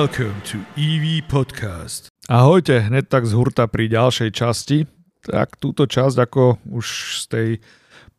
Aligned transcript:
Welcome 0.00 0.40
to 0.48 0.56
EV 0.80 1.20
Podcast. 1.28 2.08
Ahojte, 2.24 2.88
hneď 2.88 3.12
tak 3.12 3.28
z 3.28 3.36
hurta 3.36 3.68
pri 3.68 3.84
ďalšej 3.84 4.30
časti. 4.32 4.88
Tak 5.28 5.60
túto 5.60 5.84
časť, 5.84 6.16
ako 6.24 6.56
už 6.72 6.86
z 7.20 7.24
tej 7.28 7.48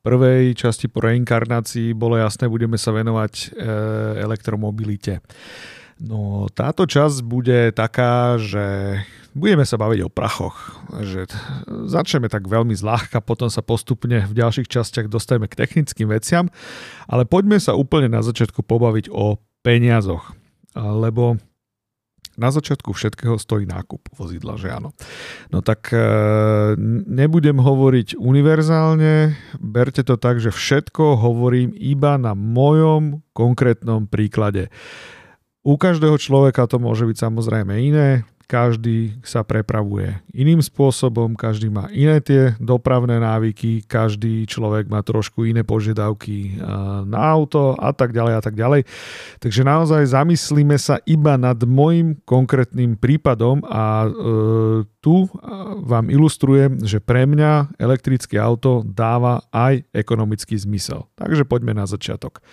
prvej 0.05 0.53
časti 0.53 0.85
po 0.85 1.01
reinkarnácii 1.01 1.97
bolo 1.97 2.21
jasné, 2.21 2.45
budeme 2.45 2.77
sa 2.77 2.93
venovať 2.93 3.33
e, 3.33 3.45
elektromobilite. 4.21 5.25
No 5.97 6.45
táto 6.53 6.85
časť 6.85 7.25
bude 7.25 7.73
taká, 7.73 8.37
že 8.37 9.01
budeme 9.33 9.65
sa 9.65 9.81
baviť 9.81 10.05
o 10.05 10.13
prachoch. 10.13 10.85
Že 11.01 11.33
začneme 11.89 12.29
tak 12.29 12.45
veľmi 12.45 12.77
zľahka, 12.77 13.25
potom 13.25 13.49
sa 13.49 13.65
postupne 13.65 14.21
v 14.29 14.33
ďalších 14.37 14.69
častiach 14.69 15.09
dostaneme 15.09 15.49
k 15.49 15.57
technickým 15.57 16.13
veciam, 16.13 16.45
ale 17.09 17.25
poďme 17.25 17.57
sa 17.57 17.73
úplne 17.73 18.13
na 18.13 18.21
začiatku 18.21 18.61
pobaviť 18.61 19.09
o 19.09 19.41
peniazoch. 19.65 20.37
Lebo 20.77 21.41
na 22.39 22.49
začiatku 22.49 22.95
všetkého 22.95 23.35
stojí 23.35 23.67
nákup 23.67 24.15
vozidla, 24.15 24.55
že 24.55 24.71
áno. 24.71 24.95
No 25.51 25.59
tak 25.59 25.91
e, 25.91 25.99
nebudem 27.07 27.59
hovoriť 27.59 28.15
univerzálne, 28.15 29.35
berte 29.59 30.03
to 30.05 30.15
tak, 30.15 30.39
že 30.39 30.53
všetko 30.53 31.19
hovorím 31.19 31.75
iba 31.75 32.15
na 32.15 32.31
mojom 32.31 33.25
konkrétnom 33.35 34.07
príklade. 34.07 34.71
U 35.61 35.77
každého 35.77 36.17
človeka 36.17 36.65
to 36.65 36.81
môže 36.81 37.05
byť 37.05 37.17
samozrejme 37.21 37.73
iné, 37.77 38.25
každý 38.51 39.15
sa 39.23 39.47
prepravuje 39.47 40.11
iným 40.35 40.59
spôsobom, 40.59 41.39
každý 41.39 41.71
má 41.71 41.87
iné 41.95 42.19
tie 42.19 42.51
dopravné 42.59 43.15
návyky, 43.15 43.87
každý 43.87 44.43
človek 44.43 44.91
má 44.91 44.99
trošku 44.99 45.47
iné 45.47 45.63
požiadavky 45.63 46.59
na 47.07 47.21
auto 47.31 47.79
a 47.79 47.95
tak 47.95 48.11
ďalej 48.11 48.33
a 48.35 48.41
tak 48.43 48.59
ďalej. 48.59 48.83
Takže 49.39 49.61
naozaj 49.63 50.11
zamyslíme 50.11 50.75
sa 50.75 50.99
iba 51.07 51.39
nad 51.39 51.63
môjim 51.63 52.19
konkrétnym 52.27 52.99
prípadom 52.99 53.63
a 53.63 54.03
e, 54.03 54.09
tu 54.99 55.31
vám 55.87 56.11
ilustrujem, 56.11 56.83
že 56.83 56.99
pre 56.99 57.23
mňa 57.23 57.79
elektrické 57.79 58.35
auto 58.35 58.83
dáva 58.83 59.47
aj 59.55 59.87
ekonomický 59.95 60.59
zmysel. 60.59 61.07
Takže 61.15 61.47
poďme 61.47 61.71
na 61.71 61.87
začiatok. 61.87 62.43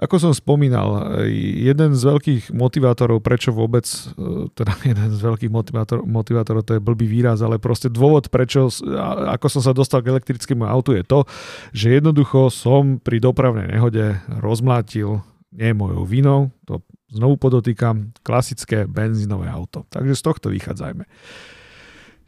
Ako 0.00 0.16
som 0.16 0.32
spomínal, 0.32 1.20
jeden 1.60 1.92
z 1.92 2.02
veľkých 2.08 2.56
motivátorov, 2.56 3.20
prečo 3.20 3.52
vôbec, 3.52 3.84
e, 4.16 4.48
teda 4.56 4.72
jeden 4.96 5.12
z 5.12 5.20
veľkých 5.20 5.52
motivátor, 5.52 6.08
motivátorov, 6.08 6.64
to 6.64 6.80
je 6.80 6.80
blbý 6.80 7.04
výraz, 7.04 7.44
ale 7.44 7.60
proste 7.60 7.92
dôvod, 7.92 8.32
prečo, 8.32 8.72
ako 9.28 9.46
som 9.52 9.60
sa 9.60 9.76
dostal 9.76 10.00
k 10.00 10.16
elektrickému 10.16 10.64
autu 10.64 10.96
je 10.96 11.04
to, 11.04 11.28
že 11.76 12.00
jednoducho 12.00 12.48
som 12.48 12.96
pri 12.96 13.20
dopravnej 13.20 13.68
nehode 13.76 14.16
rozmlátil, 14.40 15.20
nie 15.52 15.76
mojou 15.76 16.08
vinou, 16.08 16.40
to 16.64 16.80
znovu 17.12 17.36
podotýkam, 17.36 18.14
klasické 18.22 18.86
benzínové 18.86 19.50
auto. 19.50 19.84
Takže 19.90 20.14
z 20.16 20.22
tohto 20.22 20.46
vychádzajme. 20.48 21.04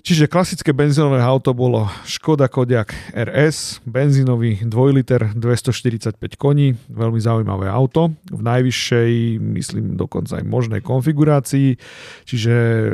Čiže 0.02 0.26
klasické 0.26 0.74
benzínové 0.74 1.22
auto 1.22 1.54
bolo 1.54 1.86
Škoda 2.02 2.50
Kodiaq 2.50 2.90
RS, 3.14 3.86
benzínový 3.86 4.58
2 4.66 4.98
liter 4.98 5.30
245 5.30 6.18
koní, 6.34 6.74
veľmi 6.90 7.22
zaujímavé 7.22 7.70
auto, 7.70 8.10
v 8.26 8.42
najvyššej, 8.42 9.38
myslím 9.38 9.94
dokonca 9.94 10.42
aj 10.42 10.44
možnej 10.44 10.82
konfigurácii, 10.82 11.78
čiže 12.26 12.50
e, 12.50 12.86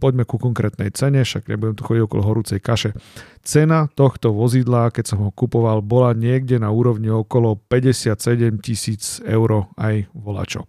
poďme 0.00 0.24
ku 0.24 0.40
konkrétnej 0.40 0.88
cene, 0.96 1.20
však 1.20 1.52
nebudem 1.52 1.76
tu 1.76 1.84
chodiť 1.84 2.02
okolo 2.08 2.22
horúcej 2.24 2.64
kaše. 2.64 2.96
Cena 3.44 3.84
tohto 3.92 4.32
vozidla, 4.32 4.88
keď 4.88 5.04
som 5.04 5.28
ho 5.28 5.30
kupoval, 5.36 5.84
bola 5.84 6.16
niekde 6.16 6.56
na 6.56 6.72
úrovni 6.72 7.12
okolo 7.12 7.60
57 7.60 8.16
tisíc 8.64 9.20
eur 9.20 9.68
aj 9.76 10.08
volačo. 10.16 10.64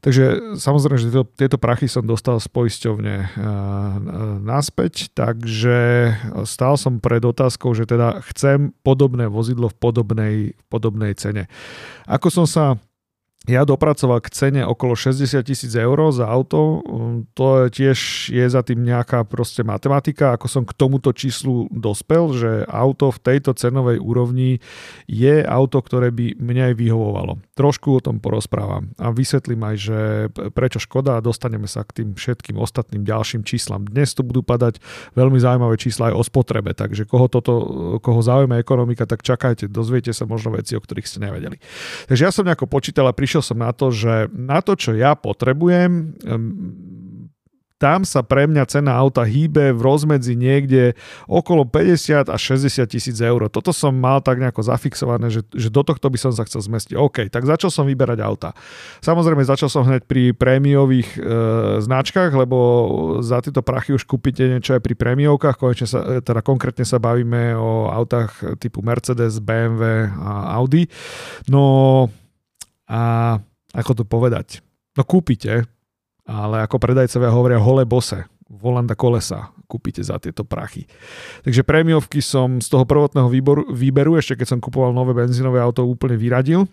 Takže 0.00 0.56
samozrejme, 0.56 0.96
že 0.96 1.08
tieto, 1.12 1.24
tieto 1.36 1.58
prachy 1.60 1.84
som 1.84 2.08
dostal 2.08 2.40
z 2.40 2.48
poisťovne 2.48 3.16
uh, 3.20 3.28
naspäť, 4.40 5.12
takže 5.12 6.10
stál 6.48 6.80
som 6.80 7.04
pred 7.04 7.20
otázkou, 7.20 7.76
že 7.76 7.84
teda 7.84 8.24
chcem 8.32 8.72
podobné 8.80 9.28
vozidlo 9.28 9.68
v 9.68 9.76
podobnej, 9.76 10.34
v 10.56 10.64
podobnej 10.72 11.12
cene. 11.20 11.52
Ako 12.08 12.32
som 12.32 12.48
sa 12.48 12.80
ja 13.48 13.64
dopracoval 13.64 14.20
k 14.20 14.28
cene 14.36 14.62
okolo 14.68 14.92
60 14.92 15.40
tisíc 15.48 15.72
eur 15.72 15.96
za 16.12 16.28
auto. 16.28 16.84
Um, 16.84 17.24
to 17.32 17.64
je 17.64 17.66
tiež 17.72 17.98
je 18.36 18.44
za 18.44 18.60
tým 18.60 18.84
nejaká 18.84 19.24
proste 19.24 19.64
matematika, 19.64 20.36
ako 20.36 20.46
som 20.46 20.62
k 20.68 20.76
tomuto 20.76 21.16
číslu 21.16 21.64
dospel, 21.72 22.36
že 22.36 22.50
auto 22.68 23.08
v 23.08 23.18
tejto 23.24 23.56
cenovej 23.56 23.96
úrovni 23.96 24.60
je 25.08 25.40
auto, 25.40 25.80
ktoré 25.80 26.12
by 26.12 26.36
mne 26.36 26.72
aj 26.72 26.74
vyhovovalo. 26.76 27.40
Trošku 27.56 27.96
o 27.96 28.04
tom 28.04 28.20
porozprávam 28.20 28.92
a 29.00 29.08
vysvetlím 29.08 29.64
aj, 29.72 29.76
že 29.80 29.98
prečo 30.52 30.76
škoda 30.76 31.16
a 31.16 31.24
dostaneme 31.24 31.64
sa 31.64 31.80
k 31.88 32.04
tým 32.04 32.08
všetkým 32.12 32.60
ostatným 32.60 33.08
ďalším 33.08 33.40
číslam. 33.48 33.88
Dnes 33.88 34.12
tu 34.12 34.20
budú 34.20 34.44
padať 34.44 34.84
veľmi 35.16 35.40
zaujímavé 35.40 35.80
čísla 35.80 36.12
aj 36.12 36.14
o 36.20 36.22
spotrebe, 36.22 36.76
takže 36.76 37.08
koho, 37.08 37.24
toto, 37.32 37.52
koho 38.04 38.20
zaujíma 38.20 38.60
ekonomika, 38.60 39.08
tak 39.08 39.24
čakajte, 39.24 39.64
dozviete 39.72 40.12
sa 40.12 40.28
možno 40.28 40.52
veci, 40.52 40.76
o 40.76 40.80
ktorých 40.84 41.08
ste 41.08 41.24
nevedeli. 41.24 41.56
Takže 42.04 42.22
ja 42.22 42.30
som 42.30 42.44
nejako 42.44 42.68
počítal 42.68 43.08
a 43.08 43.16
prišiel 43.16 43.29
som 43.38 43.62
na 43.62 43.70
to, 43.70 43.94
že 43.94 44.26
na 44.34 44.58
to, 44.58 44.74
čo 44.74 44.98
ja 44.98 45.14
potrebujem, 45.14 46.18
tam 47.80 48.04
sa 48.04 48.20
pre 48.20 48.44
mňa 48.44 48.68
cena 48.68 48.92
auta 48.92 49.24
hýbe 49.24 49.72
v 49.72 49.80
rozmedzi 49.80 50.36
niekde 50.36 50.92
okolo 51.24 51.64
50 51.64 52.28
až 52.28 52.40
60 52.60 52.84
tisíc 52.84 53.16
eur. 53.16 53.48
Toto 53.48 53.72
som 53.72 53.96
mal 53.96 54.20
tak 54.20 54.36
nejako 54.36 54.60
zafixované, 54.60 55.32
že, 55.32 55.40
že 55.56 55.72
do 55.72 55.80
tohto 55.80 56.12
by 56.12 56.18
som 56.20 56.28
sa 56.28 56.44
chcel 56.44 56.60
zmestiť. 56.60 57.00
OK, 57.00 57.32
tak 57.32 57.48
začal 57.48 57.72
som 57.72 57.88
vyberať 57.88 58.20
auta. 58.20 58.52
Samozrejme, 59.00 59.40
začal 59.48 59.72
som 59.72 59.88
hneď 59.88 60.04
pri 60.04 60.36
prémiových 60.36 61.08
e, 61.16 61.20
značkách, 61.80 62.36
lebo 62.36 62.58
za 63.24 63.40
tieto 63.40 63.64
prachy 63.64 63.96
už 63.96 64.04
kúpite 64.04 64.44
niečo 64.44 64.76
aj 64.76 64.84
pri 64.84 64.92
prémiovkách. 65.00 65.56
Konečne 65.56 65.88
sa, 65.88 66.04
e, 66.04 66.20
teda 66.20 66.44
konkrétne 66.44 66.84
sa 66.84 67.00
bavíme 67.00 67.56
o 67.56 67.88
autách 67.88 68.60
typu 68.60 68.84
Mercedes, 68.84 69.40
BMW 69.40 70.04
a 70.20 70.60
Audi. 70.60 70.84
No 71.48 72.12
a 72.90 73.00
ako 73.70 74.02
to 74.02 74.04
povedať, 74.04 74.58
no 74.98 75.06
kúpite, 75.06 75.62
ale 76.26 76.56
ako 76.66 76.82
predajcovia 76.82 77.30
hovoria 77.30 77.62
hole 77.62 77.86
bose, 77.86 78.26
Volanda 78.50 78.98
kolesa 78.98 79.54
kúpite 79.70 80.02
za 80.02 80.18
tieto 80.18 80.42
prachy. 80.42 80.90
Takže 81.46 81.62
prémiovky 81.62 82.18
som 82.18 82.58
z 82.58 82.66
toho 82.66 82.82
prvotného 82.82 83.30
výboru, 83.30 83.62
výberu, 83.70 84.18
ešte 84.18 84.42
keď 84.42 84.46
som 84.50 84.58
kupoval 84.58 84.90
nové 84.90 85.14
benzínové 85.14 85.62
auto, 85.62 85.86
úplne 85.86 86.18
vyradil. 86.18 86.66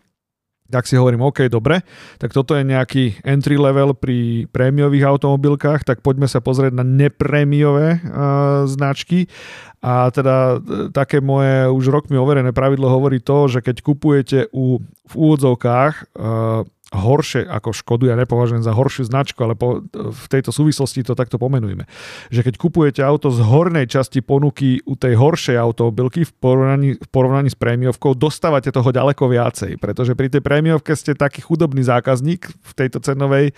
Tak 0.68 0.84
si 0.84 1.00
hovorím, 1.00 1.24
OK, 1.24 1.48
dobre, 1.48 1.84
tak 2.20 2.36
toto 2.36 2.52
je 2.52 2.68
nejaký 2.68 3.24
entry 3.24 3.56
level 3.56 3.96
pri 3.96 4.52
prémiových 4.52 5.08
automobilkách, 5.08 5.88
tak 5.88 6.04
poďme 6.04 6.28
sa 6.28 6.44
pozrieť 6.44 6.76
na 6.76 6.84
neprémiové 6.84 8.04
uh, 8.04 8.68
značky. 8.68 9.32
A 9.78 10.10
teda 10.10 10.58
e, 10.58 10.90
také 10.90 11.22
moje 11.22 11.70
už 11.70 11.94
rokmi 11.94 12.18
overené 12.18 12.50
pravidlo 12.50 12.90
hovorí 12.90 13.22
to, 13.22 13.46
že 13.46 13.62
keď 13.62 13.86
kupujete 13.86 14.40
u, 14.50 14.82
v 14.82 15.14
úvodzovkách 15.14 15.94
uh, 16.18 16.66
horšie 16.96 17.44
ako 17.44 17.76
Škodu, 17.76 18.08
ja 18.08 18.16
nepovažujem 18.16 18.64
za 18.64 18.72
horšiu 18.72 19.12
značku, 19.12 19.36
ale 19.44 19.60
po, 19.60 19.84
v 19.92 20.26
tejto 20.32 20.56
súvislosti 20.56 21.04
to 21.04 21.20
takto 21.20 21.36
pomenujeme. 21.36 21.84
Že 22.32 22.48
keď 22.48 22.56
kupujete 22.56 23.02
auto 23.04 23.28
z 23.28 23.44
hornej 23.44 23.92
časti 23.92 24.24
ponuky 24.24 24.80
u 24.88 24.96
tej 24.96 25.20
horšej 25.20 25.60
automobilky 25.60 26.24
v 26.24 26.32
porovnaní, 26.40 26.90
v 26.96 27.08
porovnaní 27.12 27.52
s 27.52 27.60
prémiovkou, 27.60 28.16
dostávate 28.16 28.72
toho 28.72 28.88
ďaleko 28.88 29.28
viacej, 29.28 29.76
pretože 29.84 30.16
pri 30.16 30.32
tej 30.32 30.40
prémiovke 30.40 30.96
ste 30.96 31.12
taký 31.12 31.44
chudobný 31.44 31.84
zákazník 31.84 32.48
v 32.48 32.72
tejto 32.72 33.04
cenovej 33.04 33.52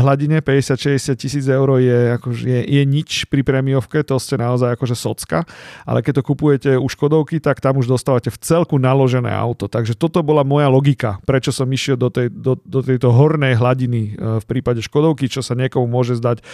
hladine, 0.00 0.40
50-60 0.40 1.20
tisíc 1.20 1.44
eur 1.44 1.76
je, 1.76 2.16
akože 2.16 2.44
je, 2.48 2.60
je 2.64 2.82
nič 2.88 3.28
pri 3.28 3.44
prémiovke, 3.44 4.00
to 4.00 4.16
ste 4.16 4.40
naozaj 4.40 4.80
akože 4.80 4.96
socka, 4.96 5.44
ale 5.84 6.00
keď 6.00 6.20
to 6.20 6.26
kupujete 6.32 6.70
u 6.80 6.88
Škodovky, 6.88 7.44
tak 7.44 7.60
tam 7.60 7.76
už 7.76 7.92
dostávate 7.92 8.32
v 8.32 8.40
celku 8.40 8.80
naložené 8.80 9.28
auto. 9.28 9.68
Takže 9.68 10.00
toto 10.00 10.24
bola 10.24 10.48
moja 10.48 10.72
logika, 10.72 11.20
prečo 11.28 11.52
som 11.52 11.68
išiel 11.68 12.00
do 12.00 12.08
tej, 12.08 12.32
do, 12.32 12.56
do 12.70 12.80
tejto 12.80 13.10
hornej 13.10 13.58
hladiny 13.58 14.14
e, 14.14 14.38
v 14.40 14.44
prípade 14.46 14.80
Škodovky, 14.80 15.26
čo 15.26 15.42
sa 15.42 15.58
niekomu 15.58 15.90
môže 15.90 16.14
zdať 16.14 16.46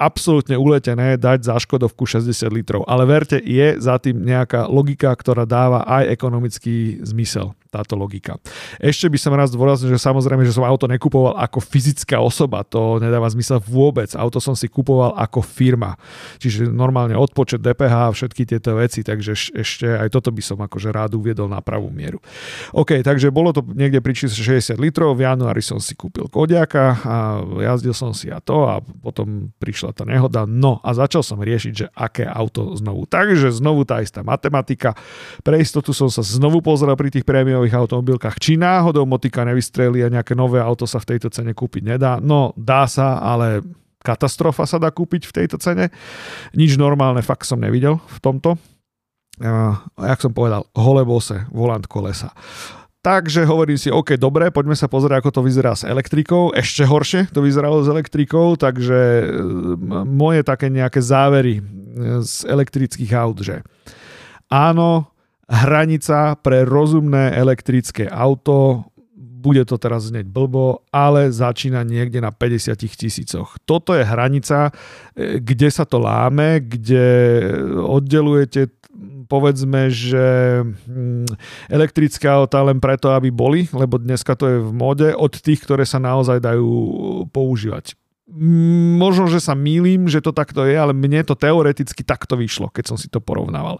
absolútne 0.00 0.58
uletené 0.58 1.14
dať 1.20 1.46
za 1.46 1.54
Škodovku 1.62 2.08
60 2.08 2.32
litrov. 2.50 2.82
Ale 2.90 3.06
verte, 3.06 3.38
je 3.38 3.78
za 3.78 4.00
tým 4.02 4.24
nejaká 4.24 4.66
logika, 4.66 5.14
ktorá 5.14 5.46
dáva 5.46 5.86
aj 5.86 6.10
ekonomický 6.10 7.04
zmysel 7.06 7.54
táto 7.72 7.96
logika. 7.96 8.36
Ešte 8.76 9.08
by 9.08 9.16
som 9.16 9.32
raz 9.32 9.48
zdôraznil, 9.48 9.96
že 9.96 10.04
samozrejme, 10.04 10.44
že 10.44 10.52
som 10.52 10.68
auto 10.68 10.84
nekupoval 10.84 11.40
ako 11.40 11.64
fyzická 11.64 12.20
osoba, 12.20 12.60
to 12.68 13.00
nedáva 13.00 13.32
zmysel 13.32 13.64
vôbec. 13.64 14.12
Auto 14.12 14.36
som 14.44 14.52
si 14.52 14.68
kupoval 14.68 15.16
ako 15.16 15.40
firma. 15.40 15.96
Čiže 16.36 16.68
normálne 16.68 17.16
odpočet 17.16 17.64
DPH 17.64 17.94
a 18.08 18.12
všetky 18.12 18.44
tieto 18.44 18.76
veci, 18.76 19.00
takže 19.00 19.32
ešte 19.56 19.88
aj 19.88 20.12
toto 20.12 20.28
by 20.28 20.42
som 20.44 20.60
akože 20.60 20.92
rád 20.92 21.16
uviedol 21.16 21.48
na 21.48 21.64
pravú 21.64 21.88
mieru. 21.88 22.20
OK, 22.76 23.00
takže 23.00 23.32
bolo 23.32 23.56
to 23.56 23.64
niekde 23.64 24.04
pri 24.04 24.12
čísle 24.12 24.36
60 24.36 24.76
litrov, 24.76 25.16
v 25.16 25.24
januári 25.24 25.64
som 25.64 25.80
si 25.80 25.96
kúpil 25.96 26.28
Kodiaka 26.28 27.00
a 27.00 27.16
jazdil 27.64 27.96
som 27.96 28.12
si 28.12 28.28
a 28.28 28.42
to 28.42 28.66
a 28.68 28.82
potom 28.82 29.54
prišla 29.62 29.94
tá 29.96 30.04
nehoda, 30.04 30.44
no 30.44 30.82
a 30.82 30.90
začal 30.92 31.22
som 31.22 31.38
riešiť, 31.38 31.72
že 31.72 31.86
aké 31.94 32.26
auto 32.26 32.74
znovu. 32.74 33.06
Takže 33.06 33.54
znovu 33.54 33.86
tá 33.86 34.02
istá 34.02 34.26
matematika. 34.26 34.98
Pre 35.46 35.54
istotu 35.62 35.94
som 35.94 36.10
sa 36.10 36.26
znovu 36.26 36.58
pozrel 36.58 36.98
pri 36.98 37.14
tých 37.14 37.22
prémiových 37.22 37.61
cenových 37.62 37.78
automobilkách. 37.78 38.42
Či 38.42 38.58
náhodou 38.58 39.06
motika 39.06 39.46
nevystrelí 39.46 40.02
a 40.02 40.10
nejaké 40.10 40.34
nové 40.34 40.58
auto 40.58 40.82
sa 40.82 40.98
v 40.98 41.14
tejto 41.14 41.30
cene 41.30 41.54
kúpiť 41.54 41.94
nedá? 41.94 42.18
No, 42.18 42.50
dá 42.58 42.90
sa, 42.90 43.22
ale 43.22 43.62
katastrofa 44.02 44.66
sa 44.66 44.82
dá 44.82 44.90
kúpiť 44.90 45.30
v 45.30 45.32
tejto 45.42 45.62
cene. 45.62 45.94
Nič 46.58 46.74
normálne 46.74 47.22
fakt 47.22 47.46
som 47.46 47.62
nevidel 47.62 48.02
v 48.02 48.18
tomto. 48.18 48.58
Uh, 49.38 49.78
jak 50.02 50.18
som 50.18 50.34
povedal, 50.34 50.66
holebose, 50.74 51.46
volant 51.54 51.86
kolesa. 51.86 52.34
Takže 53.02 53.42
hovorím 53.46 53.78
si, 53.78 53.90
OK, 53.90 54.14
dobre, 54.14 54.54
poďme 54.54 54.78
sa 54.78 54.86
pozrieť, 54.86 55.22
ako 55.22 55.30
to 55.34 55.42
vyzerá 55.42 55.74
s 55.74 55.82
elektrikou. 55.82 56.54
Ešte 56.54 56.86
horšie 56.86 57.34
to 57.34 57.42
vyzeralo 57.42 57.82
s 57.82 57.90
elektrikou, 57.90 58.54
takže 58.54 59.26
moje 60.06 60.46
také 60.46 60.70
nejaké 60.70 61.02
závery 61.02 61.58
e, 61.58 61.62
z 62.22 62.46
elektrických 62.46 63.10
aut, 63.18 63.42
že 63.42 63.66
áno, 64.46 65.11
hranica 65.52 66.40
pre 66.40 66.64
rozumné 66.64 67.36
elektrické 67.36 68.08
auto 68.08 68.88
bude 69.42 69.66
to 69.66 69.74
teraz 69.74 70.06
znieť 70.06 70.30
blbo, 70.30 70.86
ale 70.94 71.34
začína 71.34 71.82
niekde 71.82 72.22
na 72.22 72.30
50 72.30 72.78
tisícoch. 72.78 73.58
Toto 73.66 73.90
je 73.90 74.06
hranica, 74.06 74.70
e, 75.18 75.42
kde 75.42 75.66
sa 75.66 75.82
to 75.82 75.98
láme, 75.98 76.62
kde 76.62 77.02
oddelujete 77.82 78.70
povedzme, 79.26 79.88
že 79.88 80.60
hm, 80.62 81.24
elektrické 81.72 82.28
autá 82.28 82.60
len 82.62 82.78
preto, 82.78 83.10
aby 83.10 83.32
boli, 83.32 83.64
lebo 83.72 83.96
dneska 83.96 84.36
to 84.36 84.46
je 84.46 84.58
v 84.60 84.72
mode, 84.76 85.08
od 85.16 85.32
tých, 85.32 85.64
ktoré 85.64 85.88
sa 85.88 85.98
naozaj 85.98 86.38
dajú 86.38 86.70
používať 87.32 87.98
možno, 88.96 89.28
že 89.28 89.44
sa 89.44 89.52
mýlim, 89.52 90.08
že 90.08 90.24
to 90.24 90.32
takto 90.32 90.64
je, 90.64 90.72
ale 90.72 90.96
mne 90.96 91.20
to 91.22 91.36
teoreticky 91.36 92.00
takto 92.00 92.34
vyšlo, 92.40 92.72
keď 92.72 92.94
som 92.94 92.96
si 92.96 93.12
to 93.12 93.20
porovnával. 93.20 93.78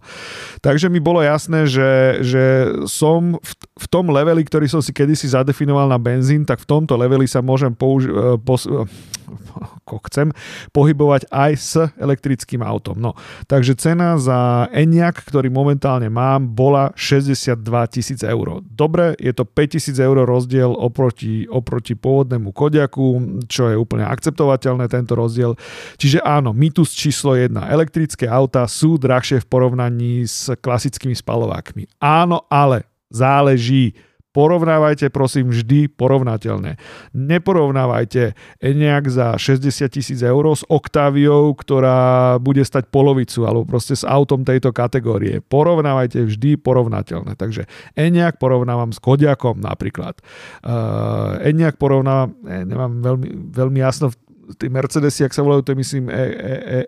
Takže 0.60 0.92
mi 0.92 1.00
bolo 1.00 1.24
jasné, 1.24 1.64
že, 1.64 2.20
že 2.20 2.44
som 2.84 3.40
v, 3.40 3.52
v 3.56 3.86
tom 3.88 4.12
leveli, 4.12 4.44
ktorý 4.44 4.68
som 4.68 4.84
si 4.84 4.92
kedysi 4.92 5.32
zadefinoval 5.32 5.88
na 5.88 5.96
benzín, 5.96 6.44
tak 6.44 6.60
v 6.60 6.68
tomto 6.68 7.00
leveli 7.00 7.24
sa 7.24 7.40
môžem 7.40 7.72
použi- 7.72 8.12
e, 8.12 8.36
pos- 8.36 8.68
e, 8.68 8.84
chcem, 10.12 10.32
pohybovať 10.72 11.28
aj 11.28 11.52
s 11.56 11.72
elektrickým 11.96 12.60
autom. 12.60 13.00
No, 13.00 13.16
takže 13.48 13.76
cena 13.76 14.16
za 14.20 14.68
Enyaq, 14.72 15.24
ktorý 15.28 15.48
momentálne 15.48 16.08
mám, 16.12 16.52
bola 16.52 16.92
62 16.96 17.56
tisíc 17.92 18.20
eur. 18.20 18.60
Dobre, 18.64 19.16
je 19.16 19.32
to 19.32 19.48
5 19.48 19.74
tisíc 19.76 19.96
eur 19.96 20.16
rozdiel 20.24 20.72
oproti, 20.72 21.48
oproti 21.48 21.96
pôvodnému 21.96 22.52
Kodiaku, 22.52 23.40
čo 23.48 23.72
je 23.72 23.76
úplne 23.76 24.04
akceptovateľné 24.04 24.41
akceptovateľné 24.42 24.86
tento 24.90 25.14
rozdiel. 25.14 25.54
Čiže 25.96 26.18
áno, 26.22 26.50
mýtus 26.50 26.90
číslo 26.92 27.38
1. 27.38 27.54
Elektrické 27.54 28.26
autá 28.26 28.66
sú 28.66 28.98
drahšie 28.98 29.42
v 29.42 29.46
porovnaní 29.46 30.26
s 30.26 30.50
klasickými 30.58 31.14
spalovákmi. 31.14 31.86
Áno, 32.02 32.44
ale 32.50 32.90
záleží. 33.12 33.94
Porovnávajte 34.32 35.12
prosím 35.12 35.52
vždy 35.52 35.92
porovnateľné. 35.92 36.80
Neporovnávajte 37.12 38.32
nejak 38.64 39.12
za 39.12 39.36
60 39.36 39.92
tisíc 39.92 40.24
eur 40.24 40.48
s 40.56 40.64
Octaviou, 40.72 41.52
ktorá 41.52 42.40
bude 42.40 42.64
stať 42.64 42.88
polovicu, 42.88 43.44
alebo 43.44 43.68
proste 43.68 43.92
s 43.92 44.08
autom 44.08 44.40
tejto 44.40 44.72
kategórie. 44.72 45.44
Porovnávajte 45.44 46.24
vždy 46.24 46.56
porovnateľné. 46.64 47.36
Takže 47.36 47.68
Enyaq 47.92 48.40
porovnávam 48.40 48.96
s 48.96 49.04
Kodiakom 49.04 49.60
napríklad. 49.60 50.16
Uh, 50.64 51.36
Enyaq 51.44 51.76
porovnávam, 51.76 52.32
eh, 52.48 52.64
nemám 52.64 53.04
veľmi, 53.04 53.28
veľmi 53.52 53.78
jasno 53.84 54.08
tí 54.56 54.72
Mercedesy, 54.72 55.26
ak 55.26 55.34
sa 55.36 55.44
volajú, 55.44 55.62
to 55.64 55.72
je 55.74 55.80
myslím 55.80 56.04
e, 56.08 56.12
e, 56.12 56.20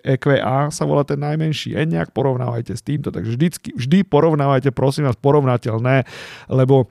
e, 0.05 0.17
EQA 0.17 0.71
sa 0.71 0.85
volá 0.85 1.03
ten 1.03 1.21
najmenší. 1.21 1.75
E 1.75 1.83
nejak 1.85 2.15
porovnávajte 2.15 2.73
s 2.77 2.83
týmto. 2.85 3.11
Takže 3.11 3.31
vždycky, 3.35 3.69
vždy 3.75 4.07
porovnávajte, 4.07 4.71
prosím 4.71 5.09
vás, 5.09 5.19
porovnateľné, 5.19 6.07
lebo 6.49 6.89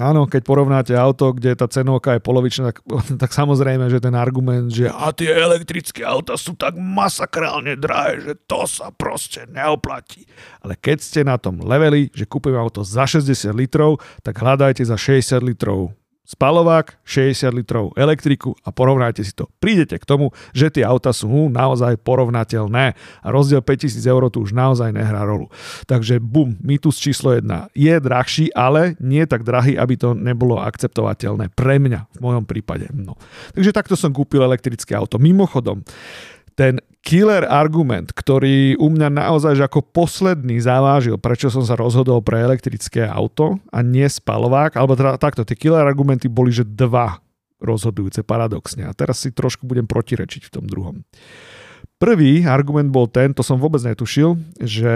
Áno, 0.00 0.24
keď 0.24 0.40
porovnáte 0.48 0.96
auto, 0.96 1.36
kde 1.36 1.52
tá 1.52 1.68
cenovka 1.68 2.16
je 2.16 2.24
polovičná, 2.24 2.72
tak, 2.72 2.80
tak 3.28 3.28
samozrejme, 3.28 3.92
že 3.92 4.00
ten 4.00 4.16
argument, 4.16 4.72
že 4.72 4.88
a 4.88 5.12
tie 5.12 5.28
elektrické 5.28 6.00
auta 6.00 6.32
sú 6.40 6.56
tak 6.56 6.80
masakrálne 6.80 7.76
drahé, 7.76 8.24
že 8.24 8.34
to 8.48 8.64
sa 8.64 8.88
proste 8.88 9.44
neoplatí. 9.52 10.24
Ale 10.64 10.80
keď 10.80 10.96
ste 10.96 11.20
na 11.28 11.36
tom 11.36 11.60
leveli, 11.60 12.08
že 12.16 12.24
kúpim 12.24 12.56
auto 12.56 12.80
za 12.80 13.04
60 13.04 13.52
litrov, 13.52 14.00
tak 14.24 14.40
hľadajte 14.40 14.80
za 14.80 14.96
60 14.96 15.44
litrov 15.44 15.92
spalovák, 16.32 16.96
60 17.04 17.52
litrov 17.52 17.92
elektriku 17.92 18.56
a 18.64 18.72
porovnáte 18.72 19.20
si 19.20 19.36
to. 19.36 19.52
Prídete 19.60 20.00
k 20.00 20.08
tomu, 20.08 20.32
že 20.56 20.72
tie 20.72 20.82
auta 20.88 21.12
sú 21.12 21.52
naozaj 21.52 22.00
porovnateľné 22.00 22.96
a 22.96 23.26
rozdiel 23.28 23.60
5000 23.60 24.00
eur 24.08 24.22
tu 24.32 24.40
už 24.40 24.56
naozaj 24.56 24.96
nehrá 24.96 25.28
rolu. 25.28 25.52
Takže 25.84 26.16
bum, 26.18 26.56
mýtus 26.64 26.96
číslo 26.96 27.36
1 27.36 27.76
je 27.76 27.94
drahší, 28.00 28.48
ale 28.56 28.96
nie 28.98 29.28
tak 29.28 29.44
drahý, 29.44 29.76
aby 29.76 29.94
to 30.00 30.16
nebolo 30.16 30.56
akceptovateľné 30.56 31.52
pre 31.52 31.76
mňa 31.76 32.00
v 32.16 32.18
mojom 32.24 32.44
prípade. 32.48 32.88
No. 32.96 33.20
Takže 33.52 33.76
takto 33.76 33.94
som 33.94 34.14
kúpil 34.16 34.40
elektrické 34.40 34.96
auto. 34.96 35.20
Mimochodom, 35.20 35.84
ten 36.56 36.80
killer 37.02 37.42
argument, 37.50 38.14
ktorý 38.14 38.78
u 38.78 38.88
mňa 38.88 39.10
naozaj 39.10 39.58
ako 39.58 39.82
posledný 39.82 40.62
zavážil, 40.62 41.18
prečo 41.18 41.50
som 41.50 41.66
sa 41.66 41.74
rozhodol 41.74 42.22
pre 42.22 42.40
elektrické 42.40 43.02
auto 43.04 43.58
a 43.74 43.82
nie 43.82 44.06
spalovák, 44.06 44.78
alebo 44.78 44.94
teda 44.94 45.18
takto, 45.18 45.42
tie 45.42 45.58
killer 45.58 45.82
argumenty 45.82 46.30
boli, 46.30 46.54
že 46.54 46.62
dva 46.62 47.18
rozhodujúce 47.58 48.22
paradoxne. 48.26 48.86
A 48.86 48.94
teraz 48.94 49.22
si 49.22 49.34
trošku 49.34 49.66
budem 49.66 49.86
protirečiť 49.86 50.46
v 50.46 50.52
tom 50.54 50.64
druhom. 50.66 51.02
Prvý 52.02 52.42
argument 52.42 52.90
bol 52.90 53.06
ten, 53.06 53.30
to 53.30 53.46
som 53.46 53.62
vôbec 53.62 53.78
netušil, 53.78 54.34
že 54.58 54.90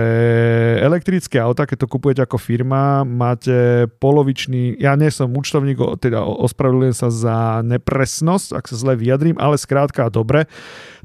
elektrické 0.83 1.39
auta, 1.39 1.63
keď 1.63 1.87
to 1.87 1.93
kupujete 1.95 2.19
ako 2.27 2.35
firma, 2.35 3.07
máte 3.07 3.87
polovičný, 4.03 4.75
ja 4.83 4.99
nie 4.99 5.15
som 5.15 5.31
účtovník, 5.31 5.79
teda 6.03 6.27
ospravedlňujem 6.27 6.97
sa 6.99 7.07
za 7.15 7.39
nepresnosť, 7.63 8.59
ak 8.59 8.65
sa 8.67 8.75
zle 8.75 8.99
vyjadrím, 8.99 9.39
ale 9.39 9.55
skrátka 9.55 10.11
dobre, 10.11 10.51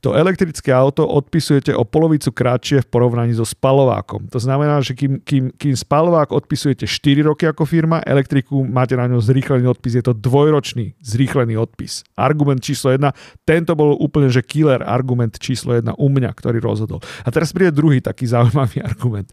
to 0.02 0.18
elektrické 0.18 0.74
auto 0.74 1.06
odpisujete 1.06 1.78
o 1.78 1.86
polovicu 1.86 2.34
kratšie 2.34 2.82
v 2.82 2.90
porovnaní 2.90 3.38
so 3.38 3.46
spalovákom. 3.46 4.34
To 4.34 4.42
znamená, 4.42 4.82
že 4.82 4.98
kým, 4.98 5.22
kým, 5.22 5.54
kým 5.54 5.78
spalovák 5.78 6.34
odpisujete 6.34 6.90
4 6.90 7.22
roky 7.30 7.46
ako 7.46 7.70
firma, 7.70 8.02
elektriku 8.02 8.66
máte 8.66 8.98
na 8.98 9.06
ňom 9.06 9.22
zrýchlený 9.22 9.70
odpis, 9.70 10.02
je 10.02 10.06
to 10.10 10.18
dvojročný 10.18 10.98
zrýchlený 11.06 11.54
odpis. 11.54 12.02
Argument 12.18 12.58
číslo 12.66 12.90
1, 12.98 13.14
tento 13.46 13.78
bol 13.78 13.94
úplne 14.02 14.34
že 14.34 14.42
killer 14.42 14.82
argument 14.82 15.38
číslo 15.38 15.78
1 15.78 15.94
u 15.94 16.08
mňa, 16.10 16.34
ktorý 16.34 16.58
rozhodol. 16.58 16.98
A 17.22 17.30
teraz 17.30 17.54
príde 17.54 17.70
druhý 17.70 18.02
taký 18.02 18.26
zaujímavý 18.34 18.82
argument. 18.82 19.30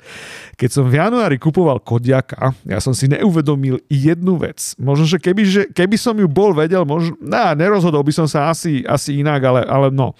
Keď 0.60 0.68
som 0.68 0.84
v 0.84 1.00
januári 1.00 1.40
kupoval 1.40 1.80
Kodiaka, 1.80 2.52
ja 2.68 2.76
som 2.84 2.92
si 2.92 3.08
neuvedomil 3.08 3.80
jednu 3.88 4.36
vec. 4.36 4.76
Možno, 4.76 5.08
že 5.08 5.16
keby, 5.16 5.42
že 5.48 5.62
keby 5.72 5.96
som 5.96 6.12
ju 6.12 6.28
bol 6.28 6.52
vedel, 6.52 6.84
možno, 6.84 7.16
nah, 7.24 7.56
nerozhodol 7.56 8.04
by 8.04 8.12
som 8.12 8.28
sa 8.28 8.52
asi, 8.52 8.84
asi 8.84 9.24
inak, 9.24 9.40
ale, 9.48 9.64
ale 9.64 9.88
no 9.88 10.12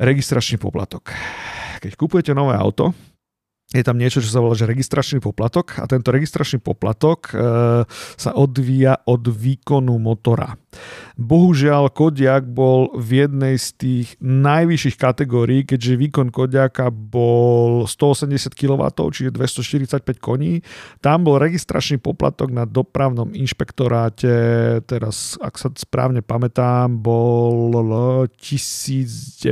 registračný 0.00 0.56
poplatok. 0.56 1.12
Keď 1.84 1.92
kupujete 1.96 2.32
nové 2.32 2.56
auto, 2.56 2.96
je 3.70 3.86
tam 3.86 4.00
niečo, 4.00 4.18
čo 4.18 4.32
sa 4.32 4.42
volá, 4.42 4.58
že 4.58 4.66
registračný 4.66 5.22
poplatok 5.22 5.78
a 5.78 5.86
tento 5.86 6.10
registračný 6.10 6.58
poplatok 6.58 7.30
e, 7.30 7.32
sa 8.18 8.30
odvíja 8.34 9.06
od 9.06 9.30
výkonu 9.30 9.94
motora. 10.02 10.58
Bohužiaľ, 11.20 11.92
Kodiak 11.92 12.48
bol 12.48 12.96
v 12.96 13.26
jednej 13.26 13.60
z 13.60 13.68
tých 13.76 14.08
najvyšších 14.24 14.96
kategórií, 14.96 15.68
keďže 15.68 16.00
výkon 16.00 16.32
Kodiaka 16.32 16.88
bol 16.88 17.84
180 17.84 18.56
kW, 18.56 18.88
čiže 18.88 19.34
245 19.36 20.16
koní. 20.16 20.64
Tam 21.04 21.28
bol 21.28 21.36
registračný 21.36 22.00
poplatok 22.00 22.48
na 22.54 22.64
dopravnom 22.64 23.36
inšpektoráte, 23.36 24.32
teraz, 24.88 25.36
ak 25.44 25.60
sa 25.60 25.68
správne 25.76 26.24
pamätám, 26.24 26.88
bol 26.96 27.74
1990 28.40 29.44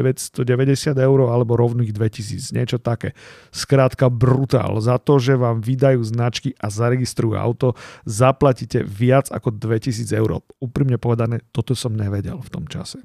eur 0.96 1.18
alebo 1.28 1.52
rovných 1.58 1.92
2000, 1.92 2.56
niečo 2.56 2.80
také. 2.80 3.12
Skrátka 3.52 4.08
brutál. 4.08 4.80
Za 4.80 4.96
to, 4.96 5.20
že 5.20 5.36
vám 5.36 5.60
vydajú 5.60 6.00
značky 6.00 6.56
a 6.56 6.72
zaregistrujú 6.72 7.36
auto, 7.36 7.76
zaplatíte 8.08 8.80
viac 8.88 9.28
ako 9.28 9.52
2000 9.52 10.08
eur. 10.16 10.40
Úprimne 10.64 10.96
povedané, 11.08 11.40
toto 11.48 11.72
som 11.72 11.96
nevedel 11.96 12.36
v 12.36 12.52
tom 12.52 12.68
čase. 12.68 13.00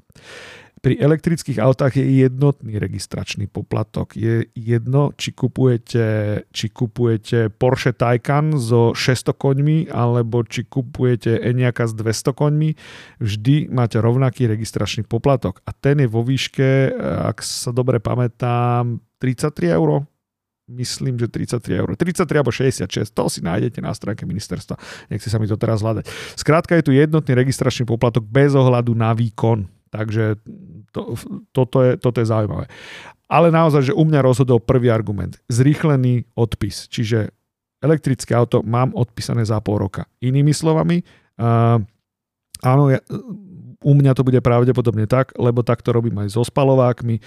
Pri 0.84 1.00
elektrických 1.00 1.64
autách 1.64 1.96
je 1.96 2.04
jednotný 2.04 2.76
registračný 2.76 3.48
poplatok. 3.48 4.20
Je 4.20 4.44
jedno, 4.52 5.16
či 5.16 5.32
kupujete, 5.32 6.04
či 6.52 6.66
kupujete 6.68 7.48
Porsche 7.48 7.96
Taycan 7.96 8.60
so 8.60 8.92
600 8.92 9.32
koňmi 9.32 9.78
alebo 9.88 10.44
či 10.44 10.68
kupujete 10.68 11.40
Enyaq 11.40 11.88
s 11.88 11.96
200 11.96 12.36
koňmi. 12.36 12.70
Vždy 13.16 13.72
máte 13.72 13.96
rovnaký 13.96 14.44
registračný 14.44 15.08
poplatok 15.08 15.64
a 15.64 15.72
ten 15.72 16.04
je 16.04 16.08
vo 16.12 16.20
výške, 16.20 16.92
ak 17.32 17.40
sa 17.40 17.72
dobre 17.72 17.96
pamätám, 17.96 19.00
33 19.24 19.80
eur 19.80 20.04
myslím, 20.68 21.20
že 21.20 21.28
33 21.28 21.80
eur. 21.80 21.88
33 21.96 22.24
alebo 22.40 22.52
66, 22.52 23.12
to 23.12 23.24
si 23.28 23.40
nájdete 23.44 23.84
na 23.84 23.92
stránke 23.92 24.24
ministerstva. 24.24 24.76
Nechce 25.12 25.28
sa 25.28 25.36
mi 25.36 25.44
to 25.44 25.60
teraz 25.60 25.84
hľadať. 25.84 26.08
Skrátka 26.36 26.76
je 26.80 26.84
tu 26.88 26.92
jednotný 26.96 27.36
registračný 27.36 27.84
poplatok 27.84 28.24
bez 28.24 28.56
ohľadu 28.56 28.96
na 28.96 29.12
výkon. 29.12 29.68
Takže 29.92 30.40
to, 30.90 31.14
toto, 31.54 31.78
je, 31.84 31.92
toto 32.00 32.18
je 32.18 32.26
zaujímavé. 32.26 32.66
Ale 33.30 33.48
naozaj, 33.54 33.92
že 33.92 33.96
u 33.96 34.04
mňa 34.04 34.20
rozhodol 34.20 34.58
prvý 34.58 34.90
argument. 34.90 35.38
Zrýchlený 35.48 36.26
odpis. 36.34 36.90
Čiže 36.90 37.30
elektrické 37.84 38.32
auto 38.34 38.64
mám 38.64 38.90
odpísané 38.96 39.44
za 39.44 39.60
pol 39.60 39.84
roka. 39.86 40.08
Inými 40.24 40.50
slovami, 40.56 41.04
uh, 41.38 41.78
áno, 42.62 42.92
ja, 42.92 43.00
u 43.84 43.92
mňa 43.92 44.16
to 44.16 44.24
bude 44.24 44.40
pravdepodobne 44.40 45.04
tak, 45.04 45.36
lebo 45.36 45.60
tak 45.60 45.84
to 45.84 45.92
robím 45.92 46.16
aj 46.24 46.32
so 46.32 46.42
spalovákmi. 46.42 47.20
E, 47.20 47.22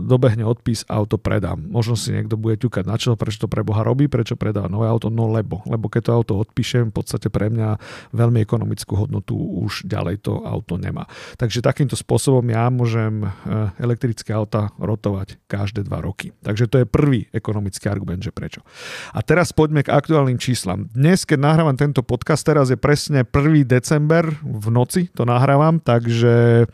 dobehne 0.00 0.48
odpis, 0.48 0.88
auto 0.88 1.20
predám. 1.20 1.60
Možno 1.60 1.94
si 1.94 2.16
niekto 2.16 2.40
bude 2.40 2.56
ťukať 2.56 2.88
na 2.88 2.96
čo, 2.96 3.12
prečo 3.20 3.44
to 3.44 3.52
pre 3.52 3.60
Boha 3.60 3.84
robí, 3.84 4.08
prečo 4.08 4.34
predá 4.34 4.64
nové 4.66 4.88
auto, 4.88 5.12
no 5.12 5.28
lebo. 5.28 5.60
Lebo 5.68 5.92
keď 5.92 6.08
to 6.08 6.16
auto 6.16 6.32
odpíšem, 6.40 6.88
v 6.88 6.96
podstate 6.96 7.28
pre 7.28 7.52
mňa 7.52 7.76
veľmi 8.16 8.40
ekonomickú 8.40 8.96
hodnotu 8.96 9.36
už 9.36 9.84
ďalej 9.84 10.24
to 10.24 10.40
auto 10.40 10.80
nemá. 10.80 11.04
Takže 11.36 11.60
takýmto 11.60 12.00
spôsobom 12.00 12.48
ja 12.48 12.72
môžem 12.72 13.20
e, 13.20 13.28
elektrické 13.76 14.32
auta 14.32 14.72
rotovať 14.80 15.36
každé 15.44 15.84
dva 15.84 16.00
roky. 16.00 16.32
Takže 16.40 16.64
to 16.72 16.80
je 16.80 16.86
prvý 16.88 17.28
ekonomický 17.36 17.92
argument, 17.92 18.24
že 18.24 18.32
prečo. 18.32 18.64
A 19.12 19.20
teraz 19.20 19.52
poďme 19.52 19.84
k 19.84 19.92
aktuálnym 19.92 20.40
číslam. 20.40 20.88
Dnes, 20.96 21.28
keď 21.28 21.44
nahrávam 21.44 21.76
tento 21.76 22.00
podcast, 22.00 22.40
teraz 22.40 22.72
je 22.72 22.80
presne 22.80 23.28
1. 23.28 23.68
december 23.68 24.32
v 24.54 24.68
noci, 24.70 25.10
to 25.10 25.26
nahrávam 25.26 25.82
takže 25.82 26.64
e, 26.64 26.66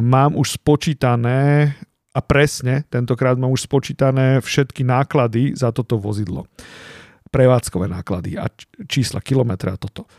mám 0.00 0.38
už 0.38 0.62
spočítané 0.62 1.74
a 2.10 2.20
presne, 2.20 2.82
tentokrát 2.90 3.38
mám 3.38 3.54
už 3.54 3.70
spočítané 3.70 4.42
všetky 4.42 4.82
náklady 4.82 5.54
za 5.54 5.70
toto 5.70 5.98
vozidlo. 5.98 6.46
Prevádzkové 7.30 7.86
náklady 7.86 8.34
a 8.34 8.50
čísla 8.90 9.22
kilometra 9.22 9.74
a 9.74 9.78
toto. 9.78 10.10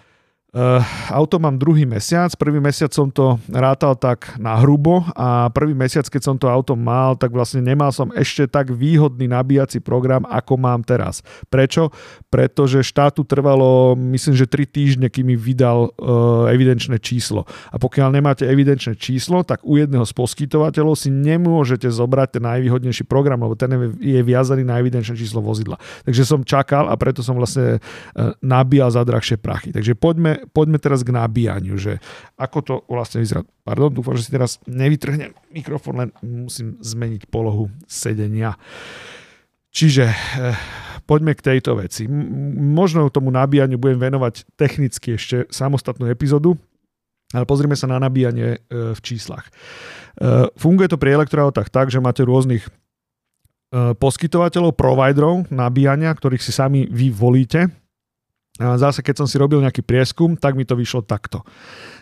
Uh, 0.52 0.84
auto 1.08 1.40
mám 1.40 1.56
druhý 1.56 1.88
mesiac, 1.88 2.28
prvý 2.36 2.60
mesiac 2.60 2.92
som 2.92 3.08
to 3.08 3.40
rátal 3.48 3.96
tak 3.96 4.36
na 4.36 4.60
hrubo 4.60 5.00
a 5.16 5.48
prvý 5.48 5.72
mesiac, 5.72 6.04
keď 6.04 6.22
som 6.28 6.36
to 6.36 6.52
auto 6.52 6.76
mal, 6.76 7.16
tak 7.16 7.32
vlastne 7.32 7.64
nemal 7.64 7.88
som 7.96 8.12
ešte 8.12 8.52
tak 8.52 8.68
výhodný 8.68 9.32
nabíjací 9.32 9.80
program, 9.80 10.28
ako 10.28 10.60
mám 10.60 10.84
teraz. 10.84 11.24
Prečo? 11.48 11.96
Pretože 12.28 12.84
štátu 12.84 13.24
trvalo, 13.24 13.96
myslím, 13.96 14.36
že 14.36 14.44
3 14.44 14.68
týždne, 14.68 15.08
kým 15.08 15.32
mi 15.32 15.40
vydal 15.40 15.88
uh, 15.88 16.52
evidenčné 16.52 17.00
číslo. 17.00 17.48
A 17.72 17.80
pokiaľ 17.80 18.12
nemáte 18.12 18.44
evidenčné 18.44 19.00
číslo, 19.00 19.48
tak 19.48 19.64
u 19.64 19.80
jedného 19.80 20.04
z 20.04 20.12
poskytovateľov 20.12 21.00
si 21.00 21.16
nemôžete 21.16 21.88
zobrať 21.88 22.28
ten 22.36 22.44
najvýhodnejší 22.44 23.08
program, 23.08 23.40
lebo 23.40 23.56
ten 23.56 23.72
je 24.04 24.20
viazaný 24.20 24.68
na 24.68 24.84
evidenčné 24.84 25.16
číslo 25.16 25.40
vozidla. 25.40 25.80
Takže 26.04 26.28
som 26.28 26.44
čakal 26.44 26.92
a 26.92 27.00
preto 27.00 27.24
som 27.24 27.40
vlastne 27.40 27.80
uh, 27.80 28.36
nabíjal 28.44 28.92
za 28.92 29.08
drahšie 29.08 29.40
prachy. 29.40 29.72
Takže 29.72 29.96
poďme 29.96 30.41
poďme 30.50 30.82
teraz 30.82 31.06
k 31.06 31.14
nabíjaniu, 31.14 31.78
že 31.78 32.02
ako 32.36 32.58
to 32.66 32.74
vlastne 32.90 33.22
vyzerá. 33.22 33.46
Pardon, 33.62 33.94
dúfam, 33.94 34.18
že 34.18 34.26
si 34.26 34.34
teraz 34.34 34.58
nevytrhnem 34.66 35.34
mikrofón, 35.54 36.02
len 36.02 36.10
musím 36.26 36.82
zmeniť 36.82 37.30
polohu 37.30 37.70
sedenia. 37.86 38.58
Čiže 39.72 40.06
eh, 40.10 40.56
poďme 41.08 41.38
k 41.38 41.46
tejto 41.56 41.80
veci. 41.80 42.10
Možno 42.58 43.08
tomu 43.14 43.32
nabíjaniu 43.32 43.80
budem 43.80 44.02
venovať 44.02 44.44
technicky 44.60 45.16
ešte 45.16 45.48
samostatnú 45.48 46.12
epizódu, 46.12 46.60
ale 47.32 47.48
pozrime 47.48 47.80
sa 47.80 47.88
na 47.88 48.02
nabíjanie 48.02 48.60
eh, 48.60 48.92
v 48.92 49.00
číslach. 49.00 49.48
Eh, 49.48 50.52
funguje 50.60 50.92
to 50.92 51.00
pri 51.00 51.16
elektroautách 51.16 51.72
tak, 51.72 51.88
že 51.90 52.04
máte 52.04 52.22
rôznych 52.28 52.68
poskytovateľov, 53.72 54.76
providerov 54.76 55.48
nabíjania, 55.48 56.12
ktorých 56.12 56.44
si 56.44 56.52
sami 56.52 56.92
vy 56.92 57.08
volíte 57.08 57.72
Zase, 58.60 59.00
keď 59.00 59.24
som 59.24 59.28
si 59.30 59.40
robil 59.40 59.64
nejaký 59.64 59.80
prieskum, 59.80 60.36
tak 60.36 60.60
mi 60.60 60.68
to 60.68 60.76
vyšlo 60.76 61.08
takto. 61.08 61.48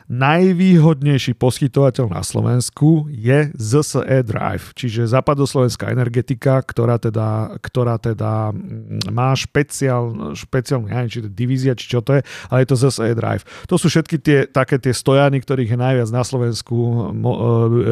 Najvýhodnejší 0.10 1.38
poskytovateľ 1.38 2.10
na 2.10 2.25
Slovensku 2.25 3.06
je 3.13 3.54
ZSE 3.54 4.25
Drive, 4.25 4.74
čiže 4.74 5.06
západoslovenská 5.06 5.94
energetika, 5.94 6.66
ktorá 6.66 6.98
teda, 6.98 7.62
ktorá 7.62 8.01
teda 8.01 8.50
mm, 8.50 9.13
má 9.13 9.38
špeciál, 9.38 10.34
špeciálnu, 10.34 10.89
neviem, 10.89 11.13
či 11.13 11.22
to 11.22 11.30
divízia, 11.30 11.78
či 11.78 11.94
čo 11.94 12.01
to 12.01 12.18
je, 12.18 12.22
ale 12.50 12.66
je 12.66 12.70
to 12.74 12.82
ZSE 12.82 13.13
Drive. 13.13 13.46
To 13.70 13.78
sú 13.78 13.86
všetky 13.86 14.18
tie, 14.18 14.50
také 14.50 14.82
tie 14.82 14.98
stojany, 14.98 15.46
ktorých 15.46 15.78
je 15.78 15.80
najviac 15.80 16.10
na 16.10 16.25
Slovensku, 16.25 16.74
e, 16.74 16.94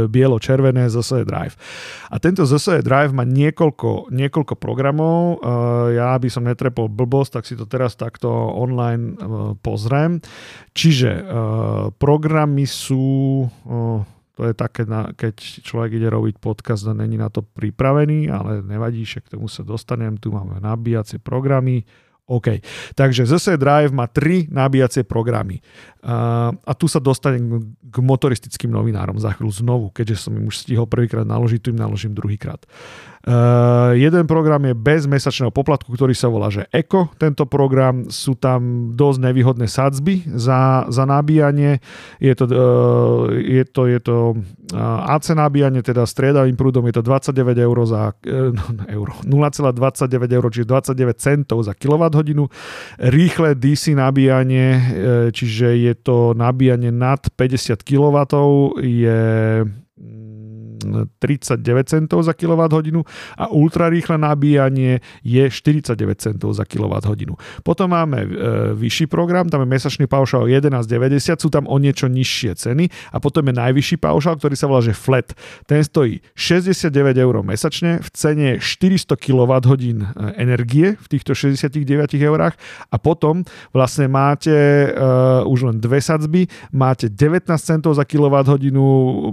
bielo-červené 0.10 0.90
ZSE 0.90 1.22
Drive. 1.22 1.54
A 2.10 2.18
tento 2.18 2.50
ZSE 2.50 2.82
Drive 2.82 3.14
má 3.14 3.30
niekoľko, 3.30 4.10
niekoľko 4.10 4.58
programov, 4.58 5.38
e, 5.38 6.02
ja 6.02 6.18
by 6.18 6.34
som 6.34 6.50
netrepol 6.50 6.90
blbosť, 6.90 7.30
tak 7.38 7.44
si 7.46 7.54
to 7.54 7.70
teraz 7.70 7.94
takto 7.94 8.34
online 8.58 9.14
e, 9.14 9.54
pozriem. 9.62 10.18
Čiže 10.74 11.10
programy 12.08 12.64
sú, 12.64 13.44
to 14.32 14.42
je 14.48 14.56
také, 14.56 14.88
keď 15.20 15.36
človek 15.60 16.00
ide 16.00 16.08
robiť 16.08 16.40
podcast 16.40 16.88
a 16.88 16.96
není 16.96 17.20
na 17.20 17.28
to 17.28 17.44
pripravený, 17.44 18.32
ale 18.32 18.64
nevadí, 18.64 19.04
že 19.04 19.20
k 19.20 19.36
tomu 19.36 19.52
sa 19.52 19.68
dostanem. 19.68 20.16
Tu 20.16 20.32
máme 20.32 20.64
nabíjacie 20.64 21.20
programy, 21.20 21.84
OK. 22.32 22.64
Takže 22.96 23.28
ZSE 23.28 23.60
Drive 23.60 23.92
má 23.92 24.08
tri 24.08 24.48
nabíjacie 24.48 25.04
programy. 25.04 25.60
A 26.64 26.72
tu 26.80 26.88
sa 26.88 27.04
dostanem 27.04 27.76
k 27.84 27.98
motoristickým 28.00 28.72
novinárom 28.72 29.20
za 29.20 29.36
chvíľu 29.36 29.52
znovu, 29.52 29.86
keďže 29.92 30.28
som 30.28 30.36
im 30.40 30.48
už 30.48 30.64
stihol 30.64 30.88
prvýkrát 30.88 31.28
naložiť, 31.28 31.60
tu 31.60 31.76
im 31.76 31.80
naložím 31.84 32.16
druhýkrát. 32.16 32.64
Uh, 32.64 33.17
jeden 33.92 34.24
program 34.24 34.64
je 34.64 34.74
bez 34.74 35.04
mesačného 35.04 35.52
poplatku, 35.52 35.92
ktorý 35.92 36.16
sa 36.16 36.32
volá, 36.32 36.48
že 36.48 36.64
Eko. 36.72 37.12
Tento 37.20 37.44
program 37.44 38.08
sú 38.08 38.40
tam 38.40 38.92
dosť 38.96 39.20
nevýhodné 39.20 39.68
sadzby 39.68 40.24
za, 40.32 40.88
za 40.88 41.04
nabíjanie. 41.04 41.84
Je 42.24 42.32
to, 42.32 42.46
uh, 42.48 43.28
je 43.36 43.64
to, 43.68 43.82
je 43.92 44.00
to 44.00 44.18
uh, 44.72 45.12
AC 45.12 45.36
nabíjanie, 45.36 45.84
teda 45.84 46.08
striedavým 46.08 46.56
prúdom 46.56 46.88
je 46.88 46.96
to 46.96 47.04
29 47.04 47.52
eur 47.60 47.78
za 47.84 48.16
uh, 48.16 48.56
euro, 48.96 49.14
0,29 49.28 50.32
eur, 50.32 50.46
čiže 50.48 50.66
29 50.72 51.20
centov 51.20 51.68
za 51.68 51.76
kWh. 51.76 52.48
Rýchle 53.02 53.60
DC 53.60 53.92
nabíjanie, 53.92 54.68
uh, 54.72 54.82
čiže 55.36 55.76
je 55.76 55.94
to 56.00 56.32
nabíjanie 56.32 56.96
nad 56.96 57.20
50 57.36 57.84
kW, 57.84 58.18
je 58.80 59.20
39 61.20 61.90
centov 61.90 62.20
za 62.24 62.34
kWh 62.34 63.04
a 63.38 63.46
ultrarýchle 63.52 64.18
nabíjanie 64.18 65.00
je 65.24 65.44
49 65.50 65.96
centov 66.22 66.54
za 66.54 66.64
kWh. 66.66 67.36
Potom 67.64 67.88
máme 67.92 68.20
e, 68.24 68.28
vyšší 68.76 69.08
program, 69.08 69.50
tam 69.50 69.64
je 69.64 69.70
mesačný 69.70 70.06
paušál 70.08 70.48
11,90, 70.48 71.42
sú 71.42 71.50
tam 71.50 71.66
o 71.66 71.76
niečo 71.78 72.08
nižšie 72.08 72.52
ceny 72.56 72.90
a 73.14 73.18
potom 73.18 73.46
je 73.48 73.54
najvyšší 73.56 73.98
paušál, 73.98 74.38
ktorý 74.38 74.56
sa 74.56 74.68
volá, 74.70 74.82
že 74.84 74.94
flat. 74.94 75.34
Ten 75.66 75.84
stojí 75.84 76.20
69 76.36 76.94
eur 77.18 77.36
mesačne 77.44 78.00
v 78.04 78.10
cene 78.14 78.50
400 78.62 79.16
kWh 79.18 79.68
energie 80.38 80.96
v 80.98 81.08
týchto 81.08 81.34
69 81.34 82.14
eurách 82.18 82.56
a 82.92 82.96
potom 82.98 83.44
vlastne 83.72 84.10
máte 84.12 84.54
uh, 84.92 85.44
už 85.48 85.74
len 85.74 85.78
dve 85.82 86.02
sadzby, 86.02 86.46
máte 86.74 87.10
19 87.10 87.50
centov 87.58 87.98
za 87.98 88.06
kWh 88.06 88.60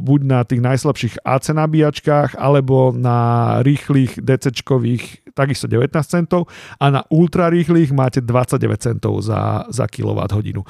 buď 0.00 0.20
na 0.24 0.40
tých 0.44 0.60
najslabších 0.64 1.14
AC 1.24 1.43
nabíjačkách 1.52 2.40
alebo 2.40 2.94
na 2.96 3.60
rýchlych 3.60 4.22
DC-čkových 4.22 5.34
takisto 5.34 5.66
19 5.68 5.90
centov 6.06 6.48
a 6.80 6.88
na 6.88 7.02
ultrarýchlych 7.10 7.90
máte 7.92 8.22
29 8.22 8.80
centov 8.80 9.20
za, 9.20 9.68
za 9.68 9.84
kWh. 9.84 10.62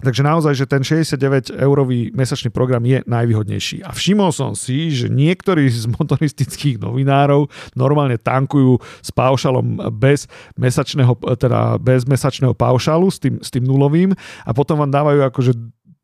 Takže 0.00 0.24
naozaj, 0.24 0.56
že 0.56 0.64
ten 0.64 0.80
69-eurový 0.80 2.16
mesačný 2.16 2.48
program 2.48 2.80
je 2.88 3.04
najvýhodnejší. 3.04 3.84
A 3.84 3.92
všimol 3.92 4.32
som 4.32 4.56
si, 4.56 4.88
že 4.88 5.12
niektorí 5.12 5.68
z 5.68 5.92
motoristických 5.92 6.80
novinárov 6.80 7.52
normálne 7.76 8.16
tankujú 8.16 8.80
s 8.80 9.10
paušalom 9.12 9.92
bez 10.00 10.24
mesačného, 10.56 11.20
teda 11.36 11.76
bez 11.76 12.08
mesačného 12.08 12.56
paušalu, 12.56 13.12
s 13.12 13.20
tým, 13.20 13.44
s 13.44 13.52
tým 13.52 13.68
nulovým 13.68 14.16
a 14.48 14.50
potom 14.56 14.80
vám 14.80 14.88
dávajú 14.88 15.20
akože 15.28 15.52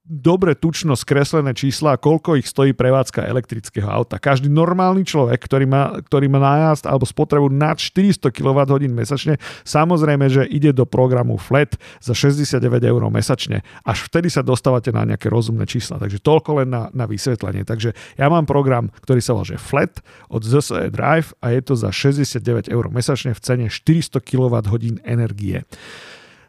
dobre 0.07 0.55
tučno 0.55 0.95
skreslené 0.95 1.51
čísla, 1.51 1.99
koľko 1.99 2.39
ich 2.39 2.47
stojí 2.47 2.71
prevádzka 2.71 3.27
elektrického 3.27 3.91
auta. 3.91 4.23
Každý 4.23 4.47
normálny 4.47 5.03
človek, 5.03 5.43
ktorý 5.43 5.67
má, 5.67 5.99
ktorý 5.99 6.31
má 6.31 6.39
nájazd 6.39 6.87
alebo 6.87 7.03
spotrebu 7.03 7.51
nad 7.51 7.75
400 7.75 8.31
kWh 8.31 8.87
mesačne, 8.87 9.35
samozrejme, 9.67 10.31
že 10.31 10.47
ide 10.47 10.71
do 10.71 10.87
programu 10.87 11.35
FLET 11.37 11.75
za 11.99 12.15
69 12.15 12.63
eur 12.87 13.03
mesačne. 13.11 13.67
Až 13.83 14.07
vtedy 14.07 14.31
sa 14.31 14.47
dostávate 14.47 14.95
na 14.95 15.03
nejaké 15.03 15.27
rozumné 15.27 15.67
čísla. 15.67 15.99
Takže 15.99 16.23
toľko 16.23 16.63
len 16.63 16.71
na, 16.71 16.87
na 16.95 17.11
vysvetlenie. 17.11 17.67
Takže 17.67 17.93
ja 18.15 18.27
mám 18.31 18.47
program, 18.47 18.95
ktorý 19.03 19.19
sa 19.19 19.35
volá 19.35 19.59
FLET 19.59 19.99
od 20.31 20.47
ZSE 20.47 20.95
Drive 20.95 21.35
a 21.43 21.51
je 21.51 21.61
to 21.67 21.75
za 21.75 21.91
69 21.91 22.71
eur 22.71 22.85
mesačne 22.95 23.35
v 23.35 23.41
cene 23.43 23.67
400 23.67 24.23
kWh 24.23 25.03
energie. 25.03 25.67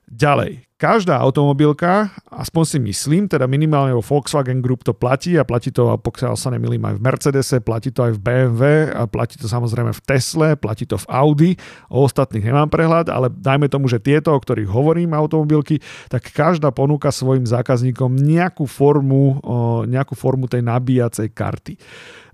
Ďalej, 0.08 0.67
každá 0.78 1.18
automobilka, 1.18 2.14
aspoň 2.30 2.64
si 2.64 2.78
myslím, 2.78 3.26
teda 3.26 3.50
minimálne 3.50 3.98
vo 3.98 4.06
Volkswagen 4.06 4.62
Group 4.62 4.86
to 4.86 4.94
platí 4.94 5.34
a 5.34 5.42
platí 5.42 5.74
to, 5.74 5.98
pokiaľ 5.98 6.38
sa 6.38 6.54
nemýlim, 6.54 6.80
aj 6.86 6.96
v 6.96 7.04
Mercedese, 7.04 7.58
platí 7.66 7.90
to 7.90 8.06
aj 8.06 8.14
v 8.14 8.22
BMW 8.22 8.62
a 8.94 9.10
platí 9.10 9.42
to 9.42 9.50
samozrejme 9.50 9.90
v 9.90 10.02
Tesle, 10.06 10.54
platí 10.54 10.86
to 10.86 11.02
v 11.02 11.10
Audi, 11.10 11.52
o 11.90 12.06
ostatných 12.06 12.46
nemám 12.46 12.70
prehľad, 12.70 13.10
ale 13.10 13.34
dajme 13.34 13.66
tomu, 13.74 13.90
že 13.90 13.98
tieto, 13.98 14.30
o 14.32 14.40
ktorých 14.40 14.70
hovorím, 14.70 15.18
automobilky, 15.18 15.82
tak 16.14 16.30
každá 16.30 16.70
ponúka 16.70 17.10
svojim 17.10 17.50
zákazníkom 17.50 18.14
nejakú 18.14 18.70
formu, 18.70 19.42
nejakú 19.90 20.14
formu 20.14 20.46
tej 20.46 20.62
nabíjacej 20.62 21.34
karty. 21.34 21.76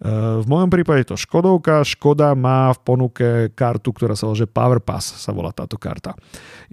V 0.03 0.43
mojom 0.51 0.67
prípade 0.67 1.07
je 1.07 1.15
to 1.15 1.21
Škodovka. 1.21 1.79
Škoda 1.87 2.35
má 2.35 2.75
v 2.75 2.79
ponuke 2.83 3.27
kartu, 3.55 3.95
ktorá 3.95 4.19
sa 4.19 4.27
volá, 4.27 4.35
že 4.35 4.51
Power 4.51 4.83
Pass 4.83 5.15
sa 5.15 5.31
volá 5.31 5.55
táto 5.55 5.79
karta. 5.79 6.11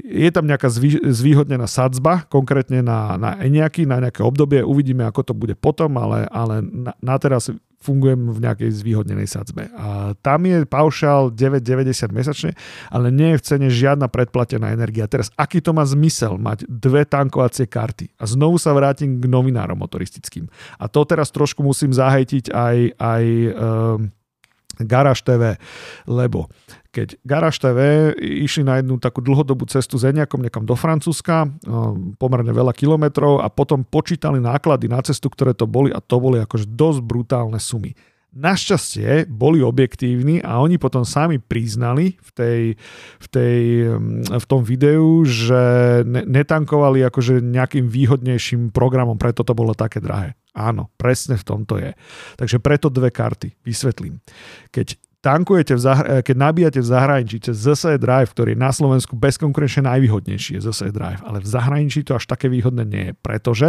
Je 0.02 0.26
tam 0.34 0.50
nejaká 0.50 0.66
zvýhodnená 0.66 1.59
sadzba, 1.66 2.28
konkrétne 2.28 2.84
na, 2.84 3.16
na 3.16 3.40
nejaký, 3.40 3.88
na 3.88 4.00
nejaké 4.00 4.20
obdobie. 4.22 4.60
Uvidíme, 4.64 5.04
ako 5.08 5.32
to 5.32 5.34
bude 5.34 5.56
potom, 5.58 5.96
ale, 5.98 6.28
ale 6.30 6.62
na, 6.62 6.92
na 7.00 7.16
teraz 7.18 7.50
fungujem 7.80 8.28
v 8.28 8.38
nejakej 8.44 8.70
zvýhodnenej 8.76 9.24
sadzbe. 9.24 9.72
A 9.72 10.12
tam 10.20 10.44
je 10.44 10.68
paušál 10.68 11.32
9,90 11.32 12.12
mesačne, 12.12 12.52
ale 12.92 13.08
nie 13.08 13.34
je 13.34 13.40
v 13.40 13.44
cene 13.44 13.68
žiadna 13.72 14.12
predplatená 14.12 14.68
energia. 14.76 15.08
Teraz, 15.08 15.32
aký 15.32 15.64
to 15.64 15.72
má 15.72 15.82
zmysel 15.88 16.36
mať 16.36 16.68
dve 16.68 17.08
tankovacie 17.08 17.64
karty? 17.64 18.12
A 18.20 18.28
znovu 18.28 18.60
sa 18.60 18.76
vrátim 18.76 19.16
k 19.16 19.24
novinárom 19.24 19.80
motoristickým. 19.80 20.44
A 20.76 20.92
to 20.92 21.08
teraz 21.08 21.32
trošku 21.32 21.64
musím 21.64 21.96
zahejtiť 21.96 22.52
aj, 22.52 22.76
aj 23.00 23.24
um, 23.56 24.12
Garage 24.84 25.24
TV, 25.24 25.56
lebo 26.08 26.48
keď 26.90 27.22
Garage 27.22 27.62
TV 27.62 28.10
išli 28.18 28.66
na 28.66 28.82
jednu 28.82 28.98
takú 28.98 29.22
dlhodobú 29.22 29.62
cestu 29.70 29.94
s 29.94 30.06
Eniakom 30.06 30.42
niekam 30.42 30.66
do 30.66 30.74
Francúzska, 30.74 31.46
pomerne 32.18 32.50
veľa 32.50 32.74
kilometrov 32.74 33.38
a 33.38 33.46
potom 33.46 33.86
počítali 33.86 34.42
náklady 34.42 34.90
na 34.90 34.98
cestu, 35.06 35.30
ktoré 35.30 35.54
to 35.54 35.70
boli 35.70 35.94
a 35.94 36.02
to 36.02 36.18
boli 36.18 36.42
akože 36.42 36.66
dosť 36.66 37.00
brutálne 37.06 37.62
sumy. 37.62 37.94
Našťastie 38.30 39.26
boli 39.26 39.58
objektívni 39.58 40.38
a 40.38 40.62
oni 40.62 40.78
potom 40.78 41.02
sami 41.02 41.42
priznali 41.42 42.14
v, 42.14 42.30
tej, 42.30 42.60
v, 43.18 43.26
tej, 43.26 43.58
v 44.30 44.44
tom 44.46 44.62
videu, 44.62 45.26
že 45.26 45.58
netankovali 46.06 47.02
akože 47.10 47.42
nejakým 47.42 47.90
výhodnejším 47.90 48.70
programom, 48.70 49.18
preto 49.18 49.42
to 49.42 49.50
bolo 49.50 49.74
také 49.74 49.98
drahé. 49.98 50.38
Áno, 50.54 50.94
presne 50.94 51.34
v 51.34 51.46
tomto 51.46 51.82
je. 51.82 51.90
Takže 52.38 52.62
preto 52.62 52.86
dve 52.86 53.10
karty. 53.10 53.66
Vysvetlím. 53.66 54.22
Keď 54.70 55.09
tankujete 55.20 55.76
v 55.76 55.80
zahr- 55.80 56.08
eh, 56.08 56.22
keď 56.24 56.36
nabíjate 56.36 56.78
v 56.80 56.88
zahraničí 56.88 57.36
cez 57.44 57.56
ZSE 57.60 58.00
Drive, 58.00 58.32
ktorý 58.32 58.56
je 58.56 58.60
na 58.60 58.72
Slovensku 58.72 59.14
bezkonkurenčne 59.16 59.84
najvýhodnejší, 59.86 60.58
je 60.58 60.62
ZSE 60.64 60.88
Drive, 60.90 61.20
ale 61.24 61.44
v 61.44 61.48
zahraničí 61.48 62.00
to 62.08 62.16
až 62.16 62.24
také 62.24 62.48
výhodné 62.48 62.84
nie 62.88 63.04
je, 63.10 63.14
pretože 63.20 63.68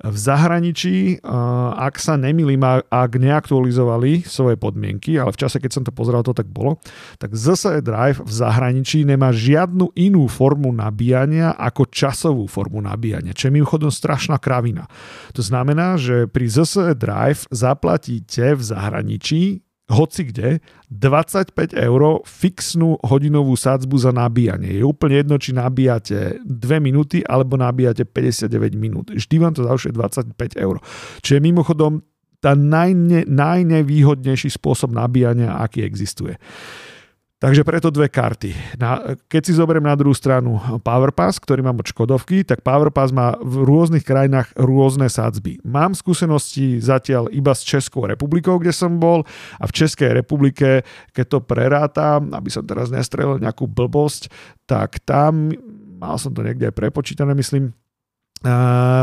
v 0.00 0.16
zahraničí, 0.16 1.20
eh, 1.20 1.70
ak 1.76 2.00
sa 2.00 2.16
nemýlim, 2.16 2.60
ak 2.88 3.12
neaktualizovali 3.12 4.24
svoje 4.24 4.56
podmienky, 4.56 5.20
ale 5.20 5.36
v 5.36 5.40
čase, 5.40 5.60
keď 5.60 5.70
som 5.70 5.84
to 5.84 5.92
pozeral, 5.92 6.24
to 6.24 6.32
tak 6.32 6.48
bolo, 6.48 6.80
tak 7.20 7.36
ZSE 7.36 7.84
Drive 7.84 8.24
v 8.24 8.32
zahraničí 8.32 9.04
nemá 9.04 9.30
žiadnu 9.36 9.92
inú 10.00 10.24
formu 10.32 10.72
nabíjania 10.72 11.52
ako 11.60 11.92
časovú 11.92 12.48
formu 12.48 12.80
nabíjania, 12.80 13.36
čo 13.36 13.52
je 13.52 13.56
mimochodom 13.60 13.92
strašná 13.92 14.40
kravina. 14.40 14.88
To 15.36 15.44
znamená, 15.44 16.00
že 16.00 16.24
pri 16.24 16.48
ZSE 16.48 16.96
Drive 16.96 17.44
zaplatíte 17.52 18.56
v 18.56 18.62
zahraničí 18.64 19.42
hoci 19.90 20.30
kde 20.30 20.62
25 20.88 21.74
eur 21.74 22.22
fixnú 22.22 22.96
hodinovú 23.02 23.58
sadzbu 23.58 23.98
za 23.98 24.14
nabíjanie. 24.14 24.78
Je 24.78 24.86
úplne 24.86 25.18
jedno, 25.18 25.36
či 25.36 25.50
nabíjate 25.50 26.38
2 26.46 26.78
minúty 26.78 27.26
alebo 27.26 27.58
nabíjate 27.58 28.06
59 28.06 28.78
minút. 28.78 29.10
Vždy 29.10 29.36
vám 29.42 29.54
to 29.58 29.66
zaušie 29.66 29.90
25 29.90 30.38
eur. 30.54 30.78
Čo 31.20 31.30
je 31.36 31.40
mimochodom 31.42 32.06
tá 32.40 32.56
najne, 32.56 33.28
najnevýhodnejší 33.28 34.48
spôsob 34.48 34.96
nabíjania, 34.96 35.60
aký 35.60 35.84
existuje. 35.84 36.40
Takže 37.40 37.64
preto 37.64 37.88
dve 37.88 38.12
karty. 38.12 38.52
Na, 38.76 39.16
keď 39.24 39.42
si 39.48 39.56
zoberiem 39.56 39.88
na 39.88 39.96
druhú 39.96 40.12
stranu 40.12 40.60
PowerPass, 40.84 41.40
ktorý 41.40 41.64
mám 41.64 41.80
od 41.80 41.88
Škodovky, 41.88 42.44
tak 42.44 42.60
PowerPass 42.60 43.16
má 43.16 43.32
v 43.40 43.64
rôznych 43.64 44.04
krajinách 44.04 44.52
rôzne 44.60 45.08
sadzby. 45.08 45.56
Mám 45.64 45.96
skúsenosti 45.96 46.84
zatiaľ 46.84 47.32
iba 47.32 47.56
s 47.56 47.64
Českou 47.64 48.04
republikou, 48.04 48.60
kde 48.60 48.76
som 48.76 49.00
bol 49.00 49.24
a 49.56 49.64
v 49.64 49.72
Českej 49.72 50.20
republike, 50.20 50.84
keď 51.16 51.26
to 51.32 51.38
prerátam, 51.40 52.28
aby 52.36 52.52
som 52.52 52.60
teraz 52.60 52.92
nestrelil 52.92 53.40
nejakú 53.40 53.64
blbosť, 53.64 54.28
tak 54.68 55.00
tam, 55.08 55.48
mal 55.96 56.20
som 56.20 56.36
to 56.36 56.44
niekde 56.44 56.68
aj 56.68 56.76
prepočítané, 56.76 57.32
myslím, 57.40 57.72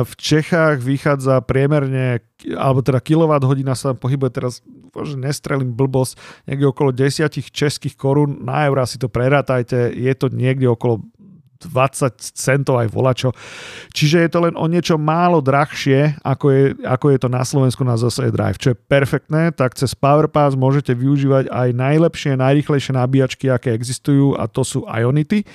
v 0.02 0.14
Čechách 0.18 0.82
vychádza 0.82 1.46
priemerne, 1.46 2.26
alebo 2.58 2.82
teda 2.82 2.98
kWh 2.98 3.38
sa 3.78 3.94
pohybuje 3.94 4.30
teraz, 4.34 4.66
že 5.04 5.20
nestrelím 5.20 5.76
blbosť, 5.76 6.18
niekde 6.48 6.66
okolo 6.72 6.90
10 6.96 7.28
českých 7.52 7.94
korún, 8.00 8.42
na 8.42 8.66
eurá 8.72 8.88
si 8.88 8.98
to 8.98 9.12
prerátajte, 9.12 9.92
je 9.94 10.14
to 10.16 10.32
niekde 10.32 10.66
okolo 10.72 11.04
20 11.66 12.38
centov 12.38 12.78
aj 12.78 12.94
volačo. 12.94 13.30
Čiže 13.96 14.28
je 14.28 14.30
to 14.30 14.40
len 14.46 14.56
o 14.60 14.66
niečo 14.70 15.00
málo 15.00 15.42
drahšie, 15.42 16.22
ako 16.22 16.46
je, 16.52 16.64
ako 16.84 17.06
je 17.14 17.18
to 17.18 17.30
na 17.32 17.42
Slovensku 17.42 17.82
na 17.82 17.98
ZSE 17.98 18.30
Drive, 18.30 18.62
čo 18.62 18.74
je 18.74 18.78
perfektné, 18.78 19.56
tak 19.56 19.74
cez 19.74 19.96
PowerPass 19.98 20.54
môžete 20.60 20.92
využívať 20.94 21.48
aj 21.48 21.70
najlepšie, 21.74 22.38
najrychlejšie 22.38 22.94
nabíjačky, 22.94 23.48
aké 23.50 23.74
existujú 23.74 24.36
a 24.36 24.46
to 24.46 24.62
sú 24.68 24.84
Ionity. 24.86 25.48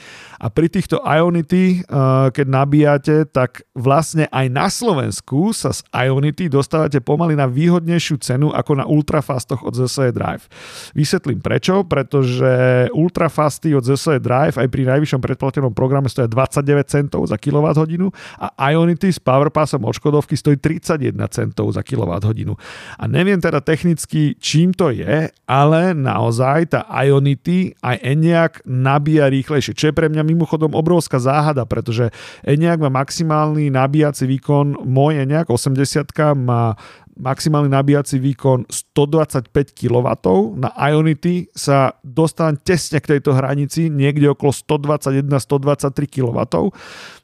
A 0.43 0.49
pri 0.49 0.73
týchto 0.73 0.99
Ionity, 1.05 1.83
eh, 1.83 2.29
keď 2.33 2.47
nabíjate, 2.49 3.17
tak 3.29 3.63
vlastne 3.77 4.27
aj 4.33 4.47
na 4.49 4.67
Slovensku 4.73 5.53
sa 5.53 5.71
z 5.71 5.85
Ionity 5.93 6.49
dostávate 6.49 6.99
pomaly 6.99 7.37
na 7.37 7.47
výhodnejšiu 7.47 8.17
cenu 8.19 8.49
ako 8.51 8.73
na 8.81 8.85
ultrafastoch 8.89 9.61
od 9.63 9.77
ZSE 9.77 10.11
Drive. 10.11 10.49
Vysvetlím 10.97 11.45
prečo, 11.45 11.85
pretože 11.85 12.89
ultrafasty 12.97 13.77
od 13.77 13.85
ZSE 13.85 14.19
Drive 14.19 14.57
aj 14.57 14.69
pri 14.73 14.89
najvyššom 14.97 15.21
predplatenom 15.21 15.73
programe 15.77 15.92
programe 15.93 16.09
stojí 16.09 16.29
29 16.33 16.89
centov 16.89 17.21
za 17.29 17.37
kWh 17.37 18.09
a 18.41 18.49
Ionity 18.73 19.13
s 19.13 19.21
Powerpassom 19.21 19.85
od 19.85 19.93
Škodovky 19.93 20.41
stojí 20.41 20.57
31 20.57 21.21
centov 21.29 21.69
za 21.77 21.85
kWh. 21.85 22.57
A 22.97 23.05
neviem 23.05 23.37
teda 23.37 23.61
technicky, 23.61 24.33
čím 24.41 24.73
to 24.73 24.89
je, 24.89 25.29
ale 25.45 25.81
naozaj 25.93 26.73
tá 26.73 26.81
Ionity 26.89 27.77
aj 27.85 28.01
Eniak 28.01 28.53
nabíja 28.65 29.29
rýchlejšie, 29.29 29.77
čo 29.77 29.93
je 29.93 29.95
pre 29.95 30.09
mňa 30.09 30.25
mimochodom 30.25 30.73
obrovská 30.73 31.21
záhada, 31.21 31.69
pretože 31.69 32.09
Eniak 32.41 32.81
má 32.81 32.89
maximálny 32.89 33.69
nabíjací 33.69 34.25
výkon, 34.25 34.89
môj 34.89 35.29
Eniak 35.29 35.53
80 35.53 36.09
má 36.41 36.73
maximálny 37.17 37.69
nabíjací 37.69 38.19
výkon 38.19 38.65
125 38.71 39.53
kW. 39.77 40.09
Na 40.57 40.73
Ionity 40.89 41.49
sa 41.53 41.97
dostávam 42.01 42.57
tesne 42.57 43.01
k 43.01 43.17
tejto 43.17 43.37
hranici, 43.37 43.93
niekde 43.93 44.33
okolo 44.33 44.53
121-123 44.53 46.09
kW. 46.09 46.39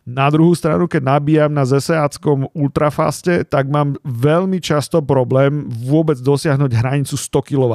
Na 0.08 0.32
druhú 0.32 0.56
stranu, 0.56 0.88
keď 0.88 1.04
nabíjam 1.04 1.52
na 1.52 1.68
ZSAckom 1.68 2.48
ultrafaste, 2.56 3.44
tak 3.44 3.68
mám 3.68 4.00
veľmi 4.08 4.56
často 4.56 5.04
problém 5.04 5.68
vôbec 5.68 6.16
dosiahnuť 6.16 6.72
hranicu 6.72 7.12
100 7.12 7.28
kW. 7.52 7.74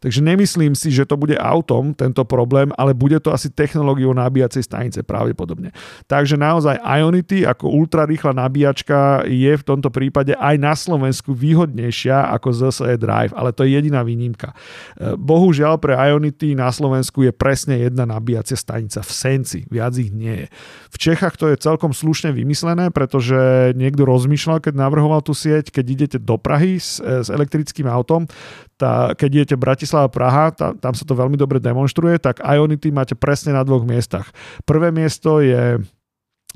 Takže 0.00 0.20
nemyslím 0.24 0.72
si, 0.72 0.88
že 0.88 1.04
to 1.04 1.20
bude 1.20 1.36
autom 1.36 1.92
tento 1.92 2.24
problém, 2.24 2.72
ale 2.80 2.96
bude 2.96 3.20
to 3.20 3.36
asi 3.36 3.52
technológiou 3.52 4.16
nabíjacej 4.16 4.64
stanice 4.64 5.04
pravdepodobne. 5.04 5.76
Takže 6.08 6.40
naozaj 6.40 6.80
Ionity 6.80 7.44
ako 7.44 7.68
ultrarýchla 7.68 8.32
nabíjačka 8.32 9.28
je 9.28 9.52
v 9.52 9.66
tomto 9.66 9.92
prípade 9.92 10.32
aj 10.40 10.56
na 10.56 10.72
Slovensku 10.72 11.36
výhodnejšia 11.36 12.32
ako 12.32 12.48
ZSE 12.48 12.96
Drive, 12.96 13.36
ale 13.36 13.52
to 13.52 13.68
je 13.68 13.76
jediná 13.76 14.00
výnimka. 14.00 14.56
E, 14.96 15.20
bohužiaľ 15.20 15.76
pre 15.76 16.00
Ionity 16.00 16.56
na 16.56 16.72
Slovensku 16.72 17.28
je 17.28 17.32
presne 17.36 17.76
jedna 17.76 18.08
nabíjacia 18.08 18.56
stanica 18.56 19.04
v 19.04 19.12
Senci, 19.12 19.60
viac 19.68 19.92
ich 20.00 20.08
nie 20.08 20.32
je. 20.32 20.46
V 20.88 20.96
Čechách 20.96 21.36
to 21.36 21.52
je 21.52 21.57
celkom 21.58 21.90
slušne 21.92 22.30
vymyslené, 22.32 22.94
pretože 22.94 23.72
niekto 23.74 24.06
rozmýšľal, 24.06 24.62
keď 24.62 24.74
navrhoval 24.78 25.20
tú 25.20 25.34
sieť, 25.34 25.74
keď 25.74 25.84
idete 25.86 26.18
do 26.22 26.38
Prahy 26.38 26.78
s, 26.78 27.02
e, 27.02 27.26
s 27.26 27.28
elektrickým 27.28 27.90
autom, 27.90 28.30
tá, 28.78 29.12
keď 29.18 29.28
idete 29.42 29.56
Bratislava 29.58 30.06
Praha, 30.06 30.54
tá, 30.54 30.72
tam 30.78 30.94
sa 30.94 31.02
to 31.02 31.18
veľmi 31.18 31.34
dobre 31.34 31.58
demonstruje, 31.58 32.16
tak 32.22 32.38
Ionity 32.40 32.94
máte 32.94 33.18
presne 33.18 33.52
na 33.52 33.66
dvoch 33.66 33.82
miestach. 33.82 34.30
Prvé 34.62 34.94
miesto 34.94 35.42
je 35.42 35.82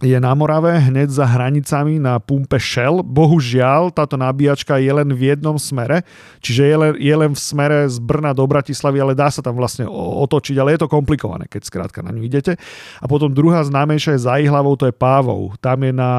je 0.03 0.19
na 0.19 0.35
Morave, 0.35 0.83
hneď 0.83 1.15
za 1.15 1.23
hranicami 1.23 2.03
na 2.03 2.19
pumpe 2.19 2.59
Shell. 2.59 3.07
Bohužiaľ, 3.07 3.95
táto 3.95 4.19
nabíjačka 4.19 4.83
je 4.83 4.91
len 4.91 5.07
v 5.15 5.31
jednom 5.31 5.55
smere, 5.55 6.03
čiže 6.43 6.63
je 6.67 6.77
len, 6.77 6.93
je 6.99 7.15
len 7.15 7.31
v 7.31 7.41
smere 7.41 7.87
z 7.87 8.03
Brna 8.03 8.35
do 8.35 8.43
Bratislavy, 8.43 8.99
ale 8.99 9.15
dá 9.15 9.31
sa 9.31 9.39
tam 9.47 9.55
vlastne 9.55 9.87
otočiť, 10.27 10.59
ale 10.59 10.75
je 10.75 10.83
to 10.83 10.91
komplikované, 10.91 11.47
keď 11.47 11.63
skrátka 11.71 12.03
na 12.03 12.11
ňu 12.11 12.27
idete. 12.27 12.59
A 12.99 13.07
potom 13.07 13.31
druhá 13.31 13.63
známejšia 13.63 14.19
je 14.19 14.27
za 14.27 14.43
Ihlavou, 14.43 14.75
to 14.75 14.91
je 14.91 14.95
Pávou. 14.95 15.55
Tam 15.63 15.79
je 15.87 15.95
na 15.95 16.13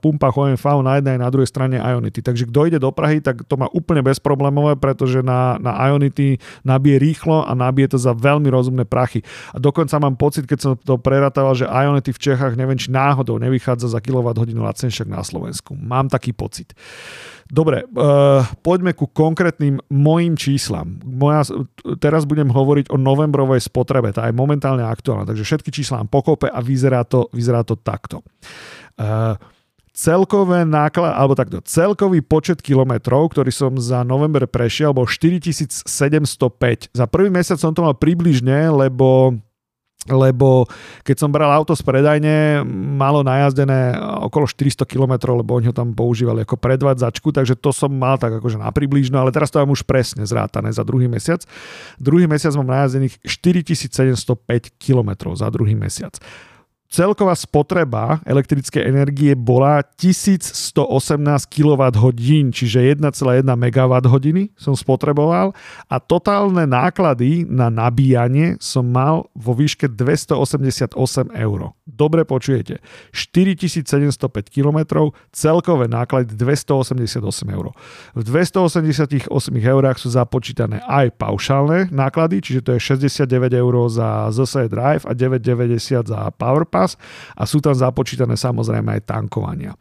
pumpách 0.00 0.32
OMV 0.32 0.64
na 0.80 0.96
jednej 0.96 1.20
a 1.20 1.24
na 1.28 1.30
druhej 1.30 1.52
strane 1.52 1.76
Ionity. 1.76 2.24
Takže 2.24 2.48
kto 2.48 2.72
ide 2.72 2.78
do 2.80 2.88
Prahy, 2.88 3.20
tak 3.20 3.44
to 3.44 3.60
má 3.60 3.68
úplne 3.76 4.00
bezproblémové, 4.00 4.80
pretože 4.80 5.20
na, 5.20 5.60
na 5.60 5.76
Ionity 5.92 6.40
nabije 6.64 6.96
rýchlo 6.96 7.44
a 7.44 7.52
nabije 7.52 7.92
to 7.92 7.98
za 8.00 8.16
veľmi 8.16 8.48
rozumné 8.48 8.88
prachy. 8.88 9.20
A 9.52 9.60
dokonca 9.60 9.92
mám 10.00 10.16
pocit, 10.16 10.48
keď 10.48 10.58
som 10.58 10.72
to 10.72 10.96
preratával, 10.96 11.52
že 11.52 11.68
Ionity 11.68 12.16
v 12.16 12.22
Čechách, 12.32 12.56
neviem 12.56 12.80
či 12.80 12.88
náhodou 13.10 13.42
nevychádza 13.42 13.90
za 13.90 13.98
kWh 13.98 14.54
lacnejšie 14.54 15.10
na 15.10 15.26
Slovensku. 15.26 15.74
Mám 15.74 16.06
taký 16.08 16.30
pocit. 16.30 16.70
Dobre, 17.50 17.82
uh, 17.82 18.46
poďme 18.62 18.94
ku 18.94 19.10
konkrétnym 19.10 19.82
mojim 19.90 20.38
číslam. 20.38 21.02
Moja, 21.02 21.50
teraz 21.98 22.22
budem 22.22 22.46
hovoriť 22.46 22.94
o 22.94 22.96
novembrovej 22.96 23.66
spotrebe, 23.66 24.14
tá 24.14 24.30
je 24.30 24.34
momentálne 24.38 24.86
aktuálna, 24.86 25.26
takže 25.26 25.42
všetky 25.42 25.74
čísla 25.74 25.98
mám 25.98 26.10
pokope 26.14 26.46
a 26.46 26.62
vyzerá 26.62 27.02
to, 27.02 27.26
vyzerá 27.34 27.66
to 27.66 27.74
takto. 27.74 28.22
Uh, 28.94 29.34
celkové 30.00 30.62
náklad, 30.62 31.12
alebo 31.12 31.34
takto, 31.34 31.58
celkový 31.66 32.22
počet 32.22 32.62
kilometrov, 32.62 33.34
ktorý 33.34 33.50
som 33.50 33.74
za 33.76 34.06
november 34.06 34.46
prešiel, 34.46 34.94
bol 34.94 35.04
4705. 35.04 35.90
Za 36.94 37.04
prvý 37.10 37.28
mesiac 37.28 37.58
som 37.58 37.74
to 37.74 37.82
mal 37.82 37.98
približne, 37.98 38.70
lebo 38.70 39.34
lebo 40.08 40.64
keď 41.04 41.16
som 41.20 41.28
bral 41.28 41.52
auto 41.52 41.76
z 41.76 41.84
predajne, 41.84 42.64
malo 42.96 43.20
najazdené 43.20 44.00
okolo 44.24 44.48
400 44.48 44.88
km, 44.88 45.36
lebo 45.36 45.60
oni 45.60 45.68
ho 45.68 45.76
tam 45.76 45.92
používali 45.92 46.48
ako 46.48 46.56
predvádzačku, 46.56 47.28
takže 47.36 47.60
to 47.60 47.68
som 47.68 47.92
mal 47.92 48.16
tak 48.16 48.40
akože 48.40 48.56
na 48.56 48.72
približno, 48.72 49.20
ale 49.20 49.28
teraz 49.28 49.52
to 49.52 49.60
mám 49.60 49.76
už 49.76 49.84
presne 49.84 50.24
zrátané 50.24 50.72
za 50.72 50.88
druhý 50.88 51.04
mesiac. 51.04 51.44
Druhý 52.00 52.24
mesiac 52.24 52.56
mám 52.56 52.72
najazdených 52.72 53.20
4705 53.28 54.80
km 54.80 55.36
za 55.36 55.52
druhý 55.52 55.76
mesiac. 55.76 56.16
Celková 56.90 57.38
spotreba 57.38 58.18
elektrickej 58.26 58.82
energie 58.82 59.38
bola 59.38 59.86
1118 59.94 60.90
kWh, 61.46 62.50
čiže 62.50 62.98
1,1 62.98 63.46
MWh 63.46 64.50
som 64.58 64.74
spotreboval 64.74 65.54
a 65.86 65.96
totálne 66.02 66.66
náklady 66.66 67.46
na 67.46 67.70
nabíjanie 67.70 68.58
som 68.58 68.90
mal 68.90 69.30
vo 69.38 69.54
výške 69.54 69.86
288 69.86 70.98
eur. 71.30 71.78
Dobre 71.86 72.26
počujete, 72.26 72.82
4705 73.14 74.50
km, 74.50 75.14
celkové 75.30 75.86
náklady 75.86 76.34
288 76.34 77.22
eur. 77.54 77.70
V 78.18 78.20
288 78.26 79.30
eurách 79.62 79.96
sú 80.02 80.10
započítané 80.10 80.82
aj 80.90 81.14
paušálne 81.14 81.86
náklady, 81.94 82.42
čiže 82.42 82.66
to 82.66 82.70
je 82.74 82.98
69 82.98 83.30
eur 83.54 83.74
za 83.86 84.34
ZSE 84.34 84.66
Drive 84.66 85.06
a 85.06 85.14
9,90 85.14 86.10
za 86.10 86.34
PowerPass 86.34 86.79
Pass 86.80 86.96
a 87.36 87.44
sú 87.44 87.60
tam 87.60 87.76
započítané 87.76 88.40
samozrejme 88.40 88.96
aj 88.96 89.04
tankovania. 89.04 89.76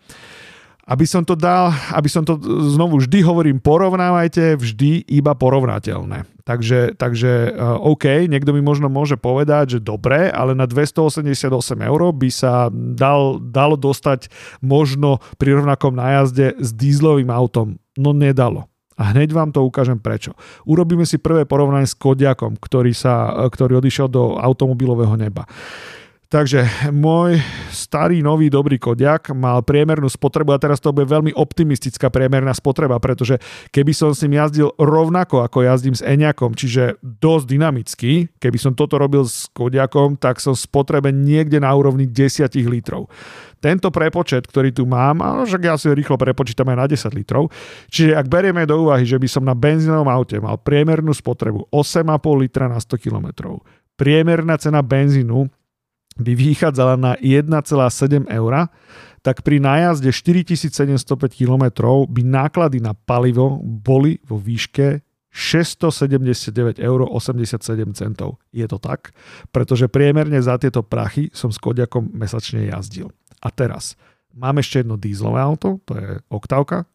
Aby 0.90 1.06
som 1.06 1.22
to 1.22 1.38
dal, 1.38 1.70
aby 1.94 2.10
som 2.10 2.26
to 2.26 2.34
znovu 2.74 2.98
vždy 2.98 3.22
hovorím, 3.22 3.62
porovnávajte 3.62 4.58
vždy 4.58 5.06
iba 5.06 5.38
porovnateľné. 5.38 6.26
Takže, 6.50 6.98
takže 6.98 7.54
eh, 7.54 7.62
OK, 7.62 8.26
niekto 8.26 8.52
mi 8.58 8.60
možno 8.60 8.90
môže 8.90 9.14
povedať, 9.16 9.78
že 9.78 9.86
dobre, 9.86 10.34
ale 10.34 10.58
na 10.58 10.66
288 10.66 11.54
eur 11.86 12.02
by 12.10 12.30
sa 12.34 12.74
dal, 12.74 13.38
dalo 13.38 13.78
dostať 13.78 14.34
možno 14.66 15.22
pri 15.38 15.62
rovnakom 15.62 15.94
nájazde 15.94 16.58
s 16.58 16.74
dízlovým 16.74 17.30
autom. 17.30 17.78
No 17.94 18.18
nedalo. 18.18 18.66
A 19.00 19.16
hneď 19.16 19.32
vám 19.32 19.56
to 19.56 19.64
ukážem 19.64 20.02
prečo. 20.02 20.36
Urobíme 20.68 21.08
si 21.08 21.22
prvé 21.22 21.48
porovnanie 21.48 21.88
s 21.88 21.96
Kodiakom, 21.96 22.58
ktorý, 22.58 22.98
sa, 22.98 23.30
eh, 23.30 23.46
ktorý 23.46 23.78
odišiel 23.78 24.10
do 24.10 24.42
automobilového 24.42 25.14
neba. 25.22 25.46
Takže 26.30 26.94
môj 26.94 27.42
starý, 27.74 28.22
nový, 28.22 28.54
dobrý 28.54 28.78
Kodiak 28.78 29.34
mal 29.34 29.66
priemernú 29.66 30.06
spotrebu 30.06 30.54
a 30.54 30.62
teraz 30.62 30.78
to 30.78 30.94
bude 30.94 31.10
veľmi 31.10 31.34
optimistická 31.34 32.14
priemerná 32.14 32.54
spotreba, 32.54 33.02
pretože 33.02 33.42
keby 33.74 33.90
som 33.98 34.14
s 34.14 34.22
ním 34.22 34.38
jazdil 34.38 34.70
rovnako 34.78 35.42
ako 35.42 35.66
jazdím 35.66 35.98
s 35.98 36.06
Eniakom, 36.06 36.54
čiže 36.54 37.02
dosť 37.02 37.46
dynamicky, 37.50 38.30
keby 38.38 38.62
som 38.62 38.78
toto 38.78 39.02
robil 39.02 39.26
s 39.26 39.50
Kodiakom, 39.58 40.22
tak 40.22 40.38
som 40.38 40.54
spotrebe 40.54 41.10
niekde 41.10 41.58
na 41.58 41.74
úrovni 41.74 42.06
10 42.06 42.46
litrov. 42.70 43.10
Tento 43.58 43.90
prepočet, 43.90 44.46
ktorý 44.46 44.70
tu 44.70 44.86
mám, 44.86 45.26
a 45.26 45.42
však 45.50 45.66
ja 45.66 45.82
si 45.82 45.90
ho 45.90 45.98
rýchlo 45.98 46.14
prepočítam 46.14 46.70
aj 46.70 46.78
na 46.78 46.86
10 46.86 47.10
litrov, 47.10 47.50
čiže 47.90 48.14
ak 48.14 48.30
berieme 48.30 48.70
do 48.70 48.86
úvahy, 48.86 49.02
že 49.02 49.18
by 49.18 49.26
som 49.26 49.42
na 49.42 49.58
benzínovom 49.58 50.06
aute 50.06 50.38
mal 50.38 50.62
priemernú 50.62 51.10
spotrebu 51.10 51.74
8,5 51.74 52.06
litra 52.38 52.70
na 52.70 52.78
100 52.78 53.02
km, 53.02 53.58
priemerná 53.98 54.62
cena 54.62 54.86
benzínu 54.86 55.50
by 56.20 56.32
vychádzala 56.36 56.96
na 57.00 57.16
1,7 57.18 58.28
eur, 58.28 58.54
tak 59.20 59.44
pri 59.44 59.60
nájazde 59.60 60.12
4705 60.16 61.36
km 61.36 61.66
by 62.08 62.22
náklady 62.24 62.80
na 62.80 62.96
palivo 62.96 63.60
boli 63.64 64.20
vo 64.24 64.40
výške 64.40 65.04
679,87 65.30 66.82
eur. 66.82 67.00
Je 68.50 68.66
to 68.68 68.78
tak? 68.82 69.14
Pretože 69.54 69.92
priemerne 69.92 70.42
za 70.42 70.58
tieto 70.58 70.82
prachy 70.82 71.30
som 71.36 71.54
s 71.54 71.62
Kodiakom 71.62 72.10
mesačne 72.16 72.66
jazdil. 72.66 73.14
A 73.40 73.54
teraz, 73.54 73.96
mám 74.34 74.58
ešte 74.58 74.84
jedno 74.84 74.98
dízlové 74.98 75.40
auto, 75.40 75.80
to 75.86 75.96
je 75.96 76.20
oktávka 76.34 76.84
e, 76.84 76.86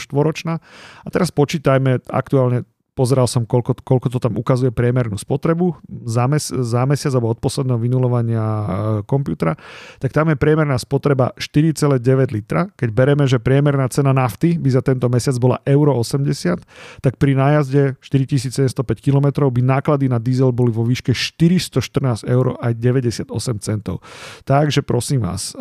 štvoročná. 0.00 0.58
A 1.04 1.08
teraz 1.12 1.30
počítajme 1.30 2.08
aktuálne 2.08 2.64
pozeral 2.94 3.26
som, 3.26 3.46
koľko, 3.46 3.82
koľko 3.82 4.06
to 4.10 4.18
tam 4.22 4.38
ukazuje 4.38 4.70
priemernú 4.70 5.18
spotrebu 5.18 5.76
za, 6.06 6.30
mes, 6.30 6.50
za 6.50 6.86
mesiac 6.86 7.12
alebo 7.14 7.34
od 7.34 7.42
posledného 7.42 7.78
vynulovania 7.78 8.42
e, 8.42 8.66
počítača, 9.04 9.52
tak 9.98 10.10
tam 10.14 10.30
je 10.30 10.36
priemerná 10.38 10.78
spotreba 10.78 11.34
4,9 11.36 12.00
litra. 12.30 12.70
Keď 12.78 12.88
bereme, 12.94 13.26
že 13.26 13.42
priemerná 13.42 13.90
cena 13.90 14.14
nafty 14.14 14.56
by 14.56 14.68
za 14.70 14.82
tento 14.82 15.10
mesiac 15.10 15.34
bola 15.42 15.58
euro 15.66 15.98
80, 15.98 16.62
tak 17.02 17.18
pri 17.18 17.34
nájazde 17.34 17.98
4705 18.00 18.70
km 19.02 19.50
by 19.50 19.60
náklady 19.60 20.06
na 20.08 20.22
diesel 20.22 20.54
boli 20.54 20.70
vo 20.70 20.86
výške 20.86 21.12
414 21.12 22.24
eur 22.30 22.54
aj 22.62 22.72
98 22.78 23.28
centov. 23.60 24.00
Takže 24.46 24.86
prosím 24.86 25.26
vás, 25.26 25.52
e, 25.52 25.58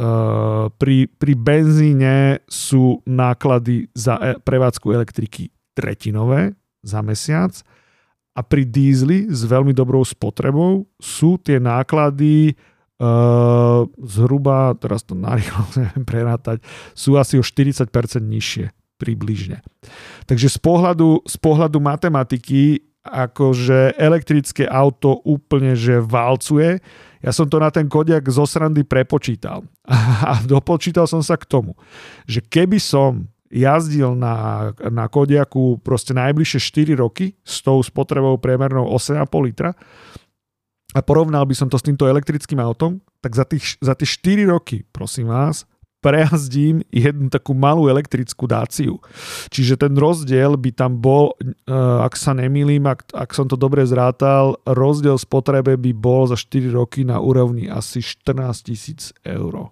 pri, 0.78 1.10
pri 1.10 1.34
benzíne 1.34 2.15
sú 2.46 3.02
náklady 3.10 3.89
za 3.98 4.17
e, 4.22 4.38
prevádzku 4.38 4.93
elektriky 4.93 5.50
tretinové, 5.74 6.54
za 6.84 7.00
mesiac 7.02 7.56
a 8.34 8.41
pri 8.41 8.67
dízli 8.67 9.30
s 9.30 9.46
veľmi 9.48 9.72
dobrou 9.72 10.02
spotrebou 10.04 10.86
sú 10.98 11.39
tie 11.39 11.62
náklady 11.62 12.54
uh, 13.00 13.86
zhruba, 14.04 14.74
teraz 14.78 15.06
to 15.06 15.13
narýchlo 15.17 15.63
neviem 15.80 16.06
prerátať, 16.06 16.62
sú 16.93 17.15
asi 17.17 17.39
o 17.39 17.43
40% 17.46 17.88
nižšie 18.19 18.74
približne. 18.98 19.60
Takže 20.30 20.48
z 20.48 20.58
pohľadu, 20.62 21.26
z 21.26 21.36
pohľadu 21.41 21.78
matematiky 21.82 22.93
akože 23.04 24.00
elektrické 24.00 24.63
auto 24.63 25.19
úplne 25.28 25.76
že 25.76 26.00
valcuje. 26.00 26.80
Ja 27.19 27.36
som 27.36 27.52
to 27.52 27.60
na 27.60 27.67
ten 27.67 27.91
kodiak 27.91 28.24
zo 28.32 28.48
srandy 28.48 28.88
prepočítal 28.88 29.67
a 30.32 30.39
dopočítal 30.48 31.04
som 31.04 31.19
sa 31.19 31.36
k 31.36 31.43
tomu, 31.43 31.76
že 32.24 32.39
keby 32.39 32.80
som 32.80 33.28
jazdil 33.54 34.18
na, 34.18 34.70
na 34.89 35.06
Kodiaku 35.06 35.78
proste 35.86 36.18
najbližšie 36.18 36.89
4 36.89 36.98
roky 36.98 37.38
s 37.46 37.62
tou 37.62 37.78
spotrebou 37.86 38.42
priemernou 38.42 38.89
8,5 38.89 39.30
litra 39.46 39.72
a 40.94 41.00
porovnal 41.02 41.46
by 41.46 41.54
som 41.58 41.70
to 41.70 41.78
s 41.78 41.86
týmto 41.86 42.06
elektrickým 42.06 42.62
autom, 42.62 43.02
tak 43.22 43.34
za, 43.34 43.46
tých, 43.46 43.78
za 43.82 43.98
tie 43.98 44.06
4 44.06 44.46
roky, 44.50 44.86
prosím 44.94 45.30
vás, 45.34 45.66
prejazdím 46.04 46.84
jednu 46.92 47.32
takú 47.32 47.56
malú 47.56 47.88
elektrickú 47.88 48.44
dáciu. 48.46 49.00
Čiže 49.48 49.80
ten 49.80 49.96
rozdiel 49.96 50.60
by 50.60 50.70
tam 50.76 51.00
bol, 51.00 51.34
eh, 51.39 51.72
ak 52.04 52.13
sa 52.20 52.36
nemýlim, 52.36 52.84
ak, 52.84 53.16
ak 53.16 53.32
som 53.32 53.48
to 53.48 53.56
dobre 53.56 53.88
zrátal, 53.88 54.60
rozdiel 54.68 55.16
spotrebe 55.16 55.80
by 55.80 55.92
bol 55.96 56.28
za 56.28 56.36
4 56.36 56.76
roky 56.76 57.08
na 57.08 57.24
úrovni 57.24 57.72
asi 57.72 58.04
14 58.04 58.68
tisíc 58.68 59.16
eur. 59.24 59.72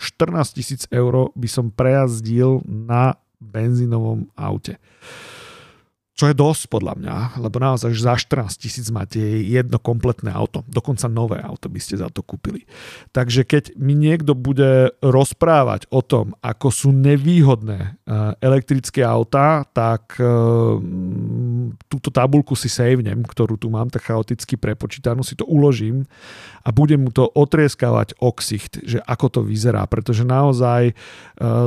14 0.00 0.56
tisíc 0.56 0.88
eur 0.88 1.28
by 1.36 1.48
som 1.48 1.68
prejazdil 1.68 2.64
na 2.64 3.20
benzínovom 3.36 4.32
aute. 4.32 4.80
Čo 6.20 6.28
je 6.28 6.36
dosť 6.36 6.68
podľa 6.68 7.00
mňa, 7.00 7.16
lebo 7.40 7.56
naozaj 7.56 7.96
za 7.96 8.12
14 8.12 8.60
tisíc 8.60 8.92
máte 8.92 9.16
jedno 9.40 9.80
kompletné 9.80 10.28
auto, 10.28 10.60
dokonca 10.68 11.08
nové 11.08 11.40
auto 11.40 11.72
by 11.72 11.80
ste 11.80 11.96
za 11.96 12.12
to 12.12 12.20
kúpili. 12.20 12.68
Takže 13.16 13.48
keď 13.48 13.72
mi 13.80 13.96
niekto 13.96 14.36
bude 14.36 14.92
rozprávať 15.00 15.88
o 15.88 16.04
tom, 16.04 16.36
ako 16.44 16.68
sú 16.68 16.92
nevýhodné 16.92 17.80
e, 17.80 17.90
elektrické 18.44 19.00
autá, 19.00 19.64
tak 19.72 20.20
e, 20.20 20.28
túto 21.88 22.08
tabulku 22.12 22.54
si 22.58 22.70
savenem, 22.70 23.22
ktorú 23.22 23.58
tu 23.58 23.70
mám 23.72 23.88
tak 23.88 24.08
chaoticky 24.08 24.56
prepočítanú, 24.56 25.24
si 25.26 25.34
to 25.34 25.46
uložím 25.46 26.06
a 26.60 26.68
budem 26.70 27.06
mu 27.06 27.10
to 27.10 27.24
otrieskávať 27.24 28.18
oksicht, 28.20 28.84
že 28.84 29.00
ako 29.04 29.26
to 29.28 29.40
vyzerá, 29.46 29.86
pretože 29.88 30.28
naozaj 30.28 30.92
e, 30.92 30.94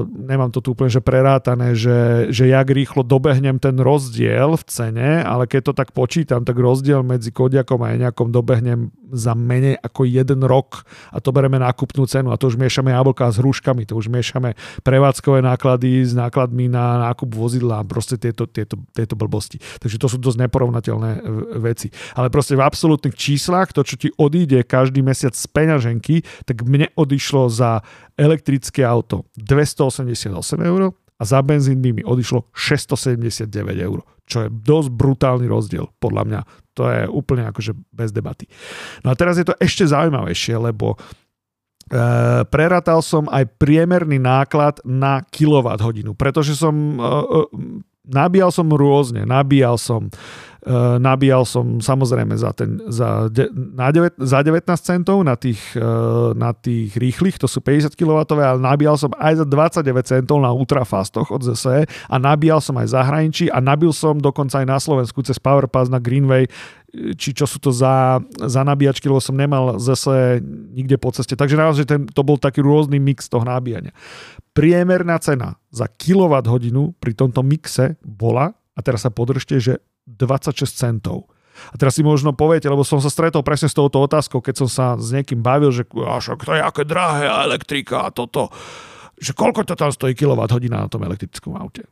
nemám 0.08 0.54
to 0.54 0.62
tu 0.62 0.78
úplne 0.78 0.94
že 0.94 1.02
prerátané, 1.02 1.74
že, 1.74 2.30
že 2.30 2.46
jak 2.46 2.68
rýchlo 2.70 3.02
dobehnem 3.02 3.58
ten 3.58 3.78
rozdiel 3.82 4.54
v 4.60 4.64
cene, 4.70 5.10
ale 5.26 5.50
keď 5.50 5.72
to 5.72 5.74
tak 5.74 5.90
počítam, 5.96 6.46
tak 6.46 6.58
rozdiel 6.60 7.02
medzi 7.02 7.34
Kodiakom 7.34 7.82
a 7.82 7.98
nejakom 7.98 8.30
dobehnem 8.30 8.94
za 9.14 9.38
menej 9.38 9.78
ako 9.82 10.10
jeden 10.10 10.42
rok 10.46 10.86
a 11.14 11.22
to 11.22 11.30
bereme 11.30 11.62
nákupnú 11.62 12.10
cenu 12.10 12.34
a 12.34 12.38
to 12.38 12.50
už 12.50 12.58
miešame 12.58 12.90
jablka 12.94 13.30
s 13.30 13.38
hruškami, 13.38 13.86
to 13.86 13.94
už 13.94 14.10
miešame 14.10 14.58
prevádzkové 14.82 15.46
náklady 15.46 16.02
s 16.06 16.18
nákladmi 16.18 16.70
na 16.70 17.10
nákup 17.10 17.30
vozidla 17.30 17.82
a 17.82 17.88
proste 17.88 18.18
tieto, 18.18 18.50
tieto, 18.50 18.82
tieto 18.94 19.14
blbosti. 19.14 19.62
Takže 19.82 19.93
že 19.94 20.02
to 20.02 20.10
sú 20.10 20.18
dosť 20.18 20.50
neporovnateľné 20.50 21.12
veci. 21.62 21.94
Ale 22.18 22.34
proste 22.34 22.58
v 22.58 22.66
absolútnych 22.66 23.14
číslach, 23.14 23.70
to, 23.70 23.86
čo 23.86 23.96
ti 24.02 24.10
odíde 24.18 24.66
každý 24.66 25.06
mesiac 25.06 25.38
z 25.38 25.46
peňaženky, 25.46 26.26
tak 26.50 26.66
mne 26.66 26.90
odišlo 26.98 27.54
za 27.54 27.86
elektrické 28.18 28.82
auto 28.82 29.30
288 29.38 30.34
eur 30.66 30.94
a 30.94 31.24
za 31.24 31.40
benzín 31.46 31.80
by 31.80 31.94
mi 31.94 32.04
odišlo 32.04 32.50
679 32.52 33.54
eur, 33.78 34.02
čo 34.26 34.38
je 34.44 34.50
dosť 34.50 34.90
brutálny 34.90 35.46
rozdiel, 35.46 35.94
podľa 36.02 36.24
mňa. 36.26 36.42
To 36.74 36.90
je 36.90 37.02
úplne 37.06 37.46
akože 37.54 37.78
bez 37.94 38.10
debaty. 38.10 38.50
No 39.06 39.14
a 39.14 39.16
teraz 39.16 39.38
je 39.38 39.46
to 39.46 39.54
ešte 39.62 39.86
zaujímavejšie, 39.86 40.58
lebo 40.58 40.98
E, 41.92 42.00
prerátal 42.48 43.04
som 43.04 43.28
aj 43.28 43.60
priemerný 43.60 44.16
náklad 44.16 44.80
na 44.88 45.20
kWh, 45.20 46.16
pretože 46.16 46.56
som 46.56 46.72
e, 46.74 47.04
e, 47.04 47.40
nabíjal 48.08 48.52
som 48.52 48.68
rôzne, 48.72 49.24
nabíjal 49.24 49.80
som 49.80 50.12
nabíjal 51.00 51.44
som 51.44 51.84
samozrejme 51.84 52.40
za, 52.40 52.56
ten, 52.56 52.80
za, 52.88 53.28
de, 53.28 53.52
na 53.52 53.92
9, 53.92 54.16
za 54.16 54.40
19 54.40 54.64
centov 54.80 55.20
na 55.28 55.36
tých, 55.36 55.60
uh, 55.76 56.32
na 56.32 56.56
tých 56.56 56.96
rýchlych, 56.96 57.36
to 57.36 57.52
sú 57.52 57.60
50 57.60 57.92
kW, 58.00 58.24
ale 58.40 58.64
nabíjal 58.64 58.96
som 58.96 59.12
aj 59.20 59.44
za 59.44 59.46
29 59.48 60.08
centov 60.08 60.40
na 60.40 60.56
ultrafastoch 60.56 61.36
od 61.36 61.44
ZSE 61.44 61.84
a 61.88 62.16
nabíjal 62.16 62.64
som 62.64 62.80
aj 62.80 62.96
zahraničí 62.96 63.52
a 63.52 63.60
nabil 63.60 63.92
som 63.92 64.16
dokonca 64.16 64.64
aj 64.64 64.68
na 64.68 64.80
Slovensku 64.80 65.20
cez 65.20 65.36
Powerpass 65.36 65.92
na 65.92 66.00
Greenway 66.00 66.48
či 66.94 67.34
čo 67.34 67.50
sú 67.50 67.58
to 67.58 67.74
za, 67.74 68.22
za 68.38 68.62
nabíjačky, 68.62 69.10
lebo 69.10 69.18
som 69.18 69.34
nemal 69.34 69.82
zase 69.82 70.46
nikde 70.78 71.02
po 71.02 71.10
ceste. 71.10 71.34
Takže 71.34 71.58
naozaj 71.58 71.86
ten, 71.90 72.06
to 72.06 72.22
bol 72.22 72.38
taký 72.38 72.62
rôzny 72.62 73.02
mix 73.02 73.26
toho 73.26 73.42
nabíjania. 73.42 73.90
Priemerná 74.54 75.18
cena 75.18 75.58
za 75.74 75.90
kWh 75.90 76.94
pri 77.02 77.14
tomto 77.18 77.42
mixe 77.42 77.98
bola, 78.06 78.54
a 78.74 78.80
teraz 78.86 79.06
sa 79.06 79.12
podržte, 79.14 79.58
že 79.58 79.82
26 80.08 80.68
centov. 80.70 81.32
A 81.70 81.78
teraz 81.78 81.94
si 81.94 82.02
možno 82.02 82.34
poviete, 82.34 82.66
lebo 82.66 82.82
som 82.82 82.98
sa 82.98 83.14
stretol 83.14 83.46
presne 83.46 83.70
s 83.70 83.78
touto 83.78 84.02
otázkou, 84.02 84.42
keď 84.42 84.66
som 84.66 84.70
sa 84.70 84.86
s 84.98 85.14
niekým 85.14 85.46
bavil, 85.46 85.70
že 85.70 85.86
až 85.94 86.34
to 86.42 86.52
je 86.58 86.62
aké 86.62 86.82
drahé 86.82 87.30
elektrika 87.30 88.10
a 88.10 88.10
toto. 88.10 88.50
Že 89.22 89.32
koľko 89.38 89.62
to 89.70 89.78
tam 89.78 89.94
stojí 89.94 90.18
kWh 90.18 90.50
na 90.74 90.90
tom 90.90 91.06
elektrickom 91.06 91.54
aute? 91.54 91.86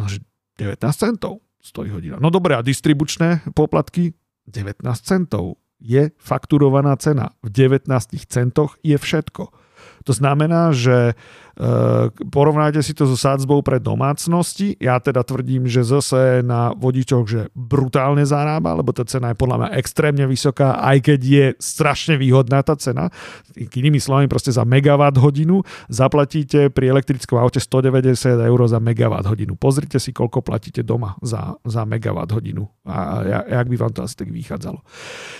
No, 0.00 0.08
že 0.08 0.24
19 0.56 0.80
centov 0.96 1.44
stojí 1.60 1.92
hodina. 1.92 2.16
No 2.18 2.32
dobré, 2.32 2.56
a 2.56 2.64
distribučné 2.64 3.44
poplatky 3.52 4.16
19 4.48 4.82
centov 5.04 5.60
je 5.78 6.10
fakturovaná 6.16 6.96
cena. 6.96 7.36
V 7.44 7.52
19 7.52 7.86
centoch 8.26 8.80
je 8.80 8.96
všetko. 8.96 9.61
To 10.04 10.12
znamená, 10.12 10.74
že 10.74 11.14
Eh, 11.52 12.08
porovnáte 12.32 12.80
si 12.80 12.96
to 12.96 13.04
so 13.04 13.12
sádzbou 13.12 13.60
pre 13.60 13.76
domácnosti. 13.76 14.72
Ja 14.80 14.96
teda 14.96 15.20
tvrdím, 15.20 15.68
že 15.68 15.84
zase 15.84 16.40
na 16.40 16.72
vodičoch, 16.72 17.28
že 17.28 17.52
brutálne 17.52 18.24
zarába, 18.24 18.72
lebo 18.72 18.88
tá 18.96 19.04
cena 19.04 19.36
je 19.36 19.36
podľa 19.36 19.56
mňa 19.60 19.68
extrémne 19.76 20.24
vysoká, 20.24 20.80
aj 20.80 21.12
keď 21.12 21.20
je 21.20 21.46
strašne 21.60 22.16
výhodná 22.16 22.64
tá 22.64 22.72
cena. 22.80 23.12
Inými 23.52 24.00
slovami, 24.00 24.32
proste 24.32 24.48
za 24.48 24.64
megawatt 24.64 25.20
hodinu 25.20 25.60
zaplatíte 25.92 26.72
pri 26.72 26.88
elektrickom 26.88 27.36
aute 27.36 27.60
190 27.60 28.16
eur 28.32 28.60
za 28.64 28.80
megawatt 28.80 29.28
hodinu. 29.28 29.52
Pozrite 29.52 30.00
si, 30.00 30.16
koľko 30.16 30.40
platíte 30.40 30.80
doma 30.80 31.20
za, 31.20 31.60
za 31.68 31.84
megawatt 31.84 32.32
hodinu 32.32 32.64
a 32.88 33.22
jak 33.46 33.66
by 33.70 33.76
vám 33.76 33.92
to 33.94 34.02
asi 34.02 34.16
tak 34.18 34.32
vychádzalo. 34.34 34.82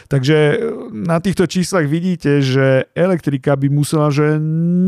Takže 0.07 0.37
na 0.93 1.19
týchto 1.19 1.49
číslach 1.49 1.89
vidíte, 1.91 2.39
že 2.39 2.87
elektrika 2.95 3.59
by 3.59 3.67
musela 3.73 4.13
že 4.13 4.39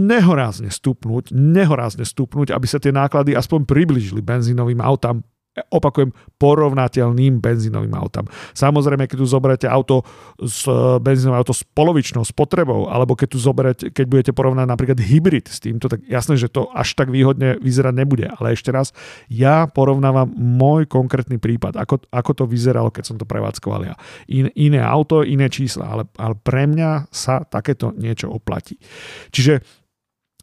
nehorázne 0.06 0.68
stupnúť 0.68 1.34
nehorázne 1.34 2.04
stúpnuť, 2.06 2.54
aby 2.54 2.66
sa 2.68 2.78
tie 2.78 2.94
náklady 2.94 3.34
aspoň 3.34 3.66
približili 3.66 4.20
benzínovým 4.20 4.78
autám 4.84 5.24
opakujem, 5.70 6.10
porovnateľným 6.42 7.38
benzínovým 7.38 7.94
autám. 7.94 8.26
Samozrejme, 8.58 9.06
keď 9.06 9.16
tu 9.22 9.26
zoberete 9.26 9.66
auto 9.70 10.02
s 10.42 10.66
benzínové 10.98 11.38
auto 11.38 11.54
s 11.54 11.62
polovičnou 11.62 12.26
spotrebou, 12.26 12.90
alebo 12.90 13.14
keď 13.14 13.28
tu 13.30 13.38
zoberete, 13.38 13.84
keď 13.94 14.06
budete 14.10 14.32
porovnať 14.34 14.66
napríklad 14.66 14.98
hybrid 14.98 15.46
s 15.46 15.62
týmto, 15.62 15.86
tak 15.86 16.02
jasné, 16.10 16.34
že 16.34 16.50
to 16.50 16.66
až 16.74 16.98
tak 16.98 17.14
výhodne 17.14 17.56
vyzerať 17.62 17.94
nebude. 17.94 18.26
Ale 18.26 18.58
ešte 18.58 18.74
raz, 18.74 18.90
ja 19.30 19.70
porovnávam 19.70 20.26
môj 20.34 20.90
konkrétny 20.90 21.38
prípad, 21.38 21.78
ako, 21.78 22.02
ako 22.10 22.30
to 22.34 22.44
vyzeralo, 22.50 22.90
keď 22.90 23.04
som 23.14 23.16
to 23.16 23.26
prevádzkoval 23.26 23.86
ja. 23.86 23.94
In, 24.26 24.50
iné 24.58 24.82
auto, 24.82 25.22
iné 25.22 25.46
čísla, 25.46 25.86
ale, 25.86 26.04
ale 26.18 26.34
pre 26.34 26.66
mňa 26.66 27.14
sa 27.14 27.46
takéto 27.46 27.94
niečo 27.94 28.26
oplatí. 28.26 28.74
Čiže 29.30 29.83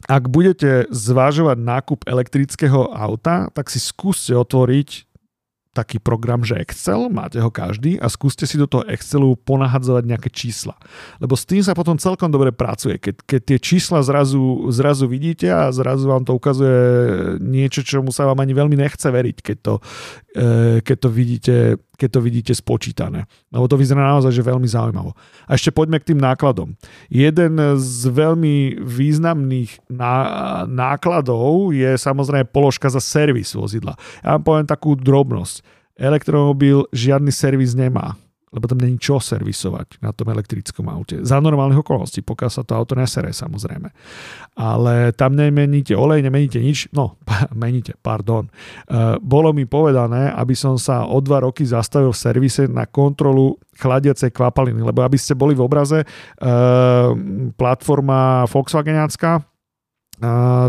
ak 0.08 0.24
budete 0.30 0.88
zvážovať 0.90 1.58
nákup 1.60 2.00
elektrického 2.08 2.94
auta, 2.94 3.52
tak 3.54 3.70
si 3.70 3.82
skúste 3.82 4.34
otvoriť 4.34 5.12
taký 5.72 6.04
program, 6.04 6.44
že 6.44 6.60
Excel, 6.60 7.08
máte 7.08 7.40
ho 7.40 7.48
každý 7.48 7.96
a 7.96 8.12
skúste 8.12 8.44
si 8.44 8.60
do 8.60 8.68
toho 8.68 8.84
Excelu 8.92 9.40
ponahadzovať 9.40 10.04
nejaké 10.04 10.28
čísla. 10.28 10.76
Lebo 11.24 11.40
s 11.40 11.48
tým 11.48 11.64
sa 11.64 11.72
potom 11.72 11.96
celkom 11.96 12.28
dobre 12.28 12.52
pracuje. 12.52 13.00
Keď, 13.00 13.16
keď 13.24 13.42
tie 13.48 13.58
čísla 13.58 14.04
zrazu, 14.04 14.68
zrazu 14.68 15.08
vidíte 15.08 15.48
a 15.48 15.72
zrazu 15.72 16.12
vám 16.12 16.28
to 16.28 16.36
ukazuje 16.36 16.80
niečo, 17.40 17.88
čomu 17.88 18.12
sa 18.12 18.28
vám 18.28 18.44
ani 18.44 18.52
veľmi 18.52 18.76
nechce 18.76 19.08
veriť, 19.08 19.38
keď 19.40 19.58
to, 19.64 19.74
e, 20.36 20.44
keď 20.84 20.98
to, 21.00 21.10
vidíte, 21.10 21.56
keď 22.02 22.18
to 22.18 22.26
vidíte 22.26 22.54
spočítané. 22.58 23.30
Lebo 23.54 23.70
to 23.70 23.78
vyzerá 23.78 24.02
naozaj 24.10 24.34
že 24.34 24.42
veľmi 24.42 24.66
zaujímavo. 24.66 25.14
A 25.46 25.54
ešte 25.54 25.70
poďme 25.70 26.02
k 26.02 26.10
tým 26.10 26.20
nákladom. 26.20 26.74
Jeden 27.14 27.62
z 27.78 28.02
veľmi 28.10 28.82
významných 28.82 29.86
nákladov 30.66 31.78
je 31.78 31.94
samozrejme 31.94 32.50
položka 32.50 32.90
za 32.90 32.98
servis 32.98 33.54
vozidla. 33.54 33.94
Ja 34.26 34.42
vám 34.42 34.44
poviem 34.50 34.66
takú 34.66 34.98
drobnosť 34.98 35.62
elektromobil 36.02 36.90
žiadny 36.90 37.30
servis 37.30 37.78
nemá 37.78 38.18
lebo 38.52 38.68
tam 38.68 38.84
není 38.84 39.00
čo 39.00 39.16
servisovať 39.16 40.04
na 40.04 40.12
tom 40.12 40.28
elektrickom 40.28 40.92
aute. 40.92 41.24
Za 41.24 41.40
normálnych 41.40 41.80
okolností, 41.80 42.20
pokiaľ 42.20 42.52
sa 42.52 42.68
to 42.68 42.76
auto 42.76 43.00
nesere 43.00 43.32
samozrejme. 43.32 43.88
Ale 44.60 45.16
tam 45.16 45.40
nemeníte 45.40 45.96
olej, 45.96 46.20
nemeníte 46.20 46.60
nič, 46.60 46.92
no 46.92 47.16
meníte, 47.56 47.96
pardon. 48.04 48.52
Uh, 48.92 49.16
bolo 49.24 49.56
mi 49.56 49.64
povedané, 49.64 50.36
aby 50.36 50.52
som 50.52 50.76
sa 50.76 51.08
o 51.08 51.24
dva 51.24 51.48
roky 51.48 51.64
zastavil 51.64 52.12
v 52.12 52.20
servise 52.20 52.68
na 52.68 52.84
kontrolu 52.84 53.56
chladiacej 53.80 54.36
kvapaliny, 54.36 54.84
lebo 54.84 55.00
aby 55.00 55.16
ste 55.16 55.32
boli 55.32 55.56
v 55.56 55.64
obraze, 55.64 56.04
uh, 56.04 57.16
platforma 57.56 58.44
Volkswagenácka, 58.52 59.51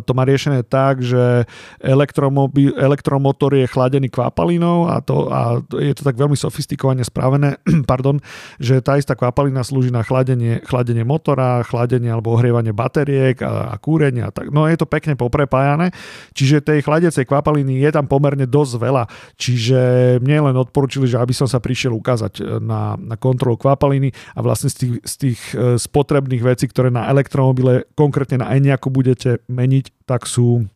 to 0.02 0.12
má 0.16 0.24
riešené 0.24 0.64
tak, 0.64 1.04
že 1.04 1.44
elektromotor 1.82 3.52
je 3.52 3.66
chladený 3.68 4.08
kvapalinou 4.08 4.88
a, 4.88 5.04
to, 5.04 5.28
a 5.28 5.60
je 5.76 5.92
to 5.92 6.02
tak 6.02 6.16
veľmi 6.16 6.34
sofistikovane 6.34 7.04
spravené, 7.04 7.60
pardon, 7.90 8.16
že 8.56 8.80
tá 8.80 8.96
istá 8.96 9.12
kvapalina 9.12 9.60
slúži 9.60 9.92
na 9.92 10.00
chladenie, 10.00 10.64
chladenie 10.64 11.04
motora, 11.04 11.60
chladenie 11.68 12.08
alebo 12.08 12.32
ohrievanie 12.32 12.72
bateriek 12.72 13.44
a, 13.44 13.72
a 13.72 13.74
kúrenie 13.76 14.24
a 14.24 14.32
tak. 14.32 14.48
No 14.48 14.64
je 14.64 14.80
to 14.80 14.88
pekne 14.88 15.14
poprepájané, 15.14 15.92
čiže 16.32 16.64
tej 16.64 16.80
chladiacej 16.80 17.28
kvapaliny 17.28 17.84
je 17.84 17.90
tam 17.92 18.08
pomerne 18.08 18.48
dosť 18.48 18.74
veľa, 18.80 19.04
čiže 19.36 19.80
mne 20.24 20.52
len 20.52 20.56
odporúčili, 20.56 21.04
že 21.04 21.20
aby 21.20 21.36
som 21.36 21.44
sa 21.44 21.60
prišiel 21.60 21.92
ukázať 21.92 22.62
na, 22.64 22.96
na 22.96 23.16
kontrolu 23.20 23.60
kvapaliny 23.60 24.14
a 24.32 24.40
vlastne 24.40 24.72
z 24.72 24.76
tých, 24.80 24.94
z 25.04 25.14
tých 25.18 25.40
e, 25.52 25.76
spotrebných 25.76 26.42
vecí, 26.42 26.64
ktoré 26.70 26.88
na 26.88 27.10
elektromobile, 27.12 27.84
konkrétne 27.92 28.40
na 28.40 28.54
Eniaku 28.56 28.88
budete 28.88 29.41
meniť, 29.48 30.06
tak 30.06 30.28
sú 30.28 30.66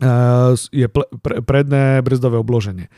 eh, 0.00 0.52
je 0.72 0.86
predné 1.44 2.00
brzdové 2.00 2.40
obloženie. 2.40 2.88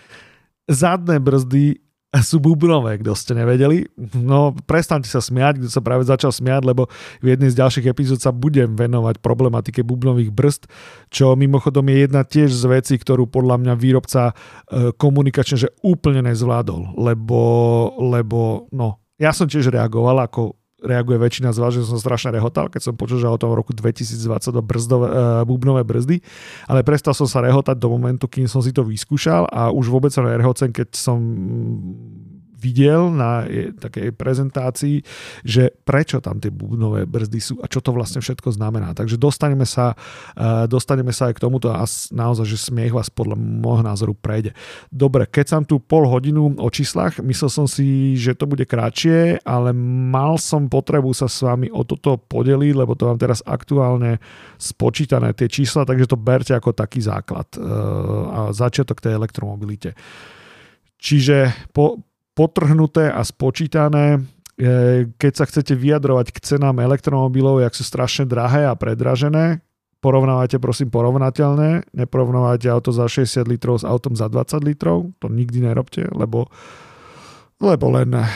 Zadné 0.70 1.18
brzdy 1.18 1.82
sú 2.20 2.44
bubnové, 2.44 3.00
kto 3.00 3.16
ste 3.16 3.32
nevedeli. 3.32 3.88
No, 4.12 4.52
prestante 4.68 5.08
sa 5.08 5.24
smiať, 5.24 5.64
kto 5.64 5.68
sa 5.72 5.80
práve 5.80 6.04
začal 6.04 6.28
smiať, 6.28 6.68
lebo 6.68 6.92
v 7.24 7.32
jednej 7.32 7.48
z 7.48 7.56
ďalších 7.56 7.88
epizód 7.88 8.20
sa 8.20 8.36
budem 8.36 8.76
venovať 8.76 9.24
problematike 9.24 9.80
bubnových 9.80 10.28
brzd, 10.28 10.68
čo 11.08 11.32
mimochodom 11.32 11.88
je 11.88 11.96
jedna 12.04 12.22
tiež 12.28 12.52
z 12.52 12.64
vecí, 12.68 12.94
ktorú 13.00 13.32
podľa 13.32 13.56
mňa 13.64 13.74
výrobca 13.80 14.32
eh, 14.32 14.92
komunikačne 14.92 15.56
že 15.56 15.72
úplne 15.80 16.20
nezvládol, 16.28 17.00
lebo, 17.00 17.40
lebo 17.96 18.68
no, 18.76 19.00
ja 19.16 19.32
som 19.32 19.48
tiež 19.48 19.72
reagoval 19.72 20.20
ako 20.20 20.61
reaguje 20.82 21.18
väčšina 21.18 21.54
z 21.54 21.58
vás, 21.58 21.72
že 21.72 21.86
som 21.86 21.98
strašne 21.98 22.34
rehotal, 22.34 22.68
keď 22.68 22.90
som 22.90 22.94
počul, 22.98 23.22
že 23.22 23.30
o 23.30 23.38
tom 23.38 23.54
roku 23.54 23.70
2022 23.72 24.18
brzdové, 24.62 25.06
uh, 25.08 25.42
bubnové 25.46 25.86
brzdy, 25.86 26.18
ale 26.66 26.82
prestal 26.82 27.14
som 27.14 27.26
sa 27.26 27.40
rehotať 27.40 27.78
do 27.78 27.88
momentu, 27.90 28.26
kým 28.26 28.50
som 28.50 28.60
si 28.60 28.74
to 28.74 28.82
vyskúšal 28.82 29.46
a 29.48 29.70
už 29.70 29.88
vôbec 29.88 30.10
sa 30.10 30.26
nerehocem, 30.26 30.74
keď 30.74 30.94
som 30.94 31.18
videl 32.62 33.10
na 33.10 33.42
takej 33.74 34.14
prezentácii, 34.14 35.02
že 35.42 35.74
prečo 35.82 36.22
tam 36.22 36.38
tie 36.38 36.54
bubnové 36.54 37.02
brzdy 37.10 37.40
sú 37.42 37.54
a 37.58 37.66
čo 37.66 37.82
to 37.82 37.90
vlastne 37.90 38.22
všetko 38.22 38.54
znamená. 38.54 38.94
Takže 38.94 39.18
dostaneme 39.18 39.66
sa, 39.66 39.98
e, 40.38 40.70
dostaneme 40.70 41.10
sa 41.10 41.34
aj 41.34 41.42
k 41.42 41.42
tomuto 41.42 41.74
a 41.74 41.82
naozaj, 42.14 42.46
že 42.46 42.70
smiech 42.70 42.94
vás 42.94 43.10
podľa 43.10 43.34
môjho 43.34 43.82
názoru 43.82 44.14
prejde. 44.14 44.54
Dobre, 44.94 45.26
keď 45.26 45.58
som 45.58 45.62
tu 45.66 45.82
pol 45.82 46.06
hodinu 46.06 46.54
o 46.54 46.68
číslach, 46.70 47.18
myslel 47.18 47.50
som 47.50 47.66
si, 47.66 48.14
že 48.14 48.38
to 48.38 48.46
bude 48.46 48.62
kratšie, 48.62 49.42
ale 49.42 49.74
mal 50.12 50.38
som 50.38 50.70
potrebu 50.70 51.10
sa 51.10 51.26
s 51.26 51.42
vami 51.42 51.66
o 51.74 51.82
toto 51.82 52.20
podeliť, 52.20 52.74
lebo 52.78 52.94
to 52.94 53.10
mám 53.10 53.18
teraz 53.18 53.42
aktuálne 53.42 54.22
spočítané 54.60 55.34
tie 55.34 55.50
čísla, 55.50 55.82
takže 55.82 56.06
to 56.06 56.20
berte 56.20 56.54
ako 56.54 56.70
taký 56.70 57.02
základ 57.02 57.48
e, 57.56 57.60
a 58.30 58.40
začiatok 58.54 59.02
tej 59.02 59.18
elektromobilite. 59.18 59.96
Čiže 61.02 61.66
po, 61.74 61.98
potrhnuté 62.32 63.12
a 63.12 63.20
spočítané, 63.24 64.24
keď 65.16 65.32
sa 65.32 65.44
chcete 65.48 65.72
vyjadrovať 65.76 66.32
k 66.32 66.38
cenám 66.44 66.80
elektromobilov, 66.84 67.64
jak 67.64 67.74
sú 67.74 67.84
strašne 67.84 68.28
drahé 68.28 68.68
a 68.68 68.76
predražené, 68.76 69.64
porovnávajte 70.02 70.58
prosím 70.58 70.90
porovnateľné, 70.90 71.94
neporovnávajte 71.94 72.66
auto 72.68 72.90
za 72.90 73.06
60 73.06 73.46
litrov 73.48 73.80
s 73.80 73.84
autom 73.86 74.18
za 74.18 74.26
20 74.28 74.60
litrov, 74.66 75.14
to 75.22 75.30
nikdy 75.30 75.62
nerobte, 75.62 76.04
lebo, 76.10 76.50
lebo 77.62 77.86
len 77.94 78.12
uh, 78.18 78.26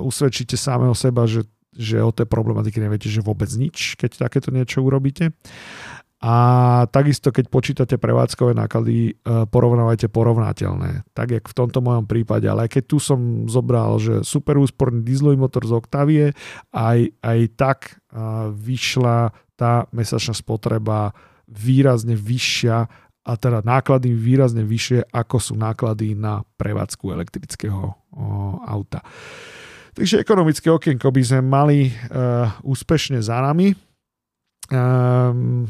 usvedčíte 0.00 0.56
samého 0.56 0.96
seba, 0.96 1.28
že 1.28 1.44
že 1.70 2.02
o 2.02 2.10
tej 2.10 2.26
problematiky 2.26 2.82
neviete, 2.82 3.06
že 3.06 3.22
vôbec 3.22 3.46
nič, 3.54 3.94
keď 3.94 4.26
takéto 4.26 4.50
niečo 4.50 4.82
urobíte. 4.82 5.30
A 6.20 6.34
takisto, 6.92 7.32
keď 7.32 7.48
počítate 7.48 7.96
prevádzkové 7.96 8.52
náklady, 8.52 9.16
e, 9.16 9.48
porovnávajte 9.48 10.12
porovnateľné. 10.12 11.08
Tak, 11.16 11.28
jak 11.32 11.44
v 11.48 11.56
tomto 11.56 11.80
mojom 11.80 12.04
prípade. 12.04 12.44
Ale 12.44 12.68
keď 12.68 12.84
tu 12.92 13.00
som 13.00 13.48
zobral, 13.48 13.96
že 13.96 14.20
super 14.20 14.60
úsporný 14.60 15.00
dieselový 15.00 15.40
motor 15.40 15.64
z 15.64 15.72
Octavie, 15.80 16.24
aj, 16.76 16.98
aj 17.24 17.38
tak 17.56 17.78
e, 17.88 17.92
vyšla 18.52 19.32
tá 19.56 19.88
mesačná 19.96 20.36
spotreba 20.36 21.16
výrazne 21.48 22.12
vyššia 22.12 22.76
a 23.20 23.32
teda 23.36 23.60
náklady 23.64 24.12
výrazne 24.16 24.64
vyššie, 24.64 25.12
ako 25.12 25.36
sú 25.36 25.54
náklady 25.56 26.16
na 26.16 26.40
prevádzku 26.56 27.12
elektrického 27.12 27.92
auta. 28.64 29.04
Takže 29.92 30.22
ekonomické 30.22 30.72
okienko 30.72 31.12
by 31.12 31.22
sme 31.22 31.42
mali 31.44 31.78
uh, 31.90 32.48
úspešne 32.64 33.20
za 33.20 33.42
nami. 33.44 33.74
Um, 34.70 35.66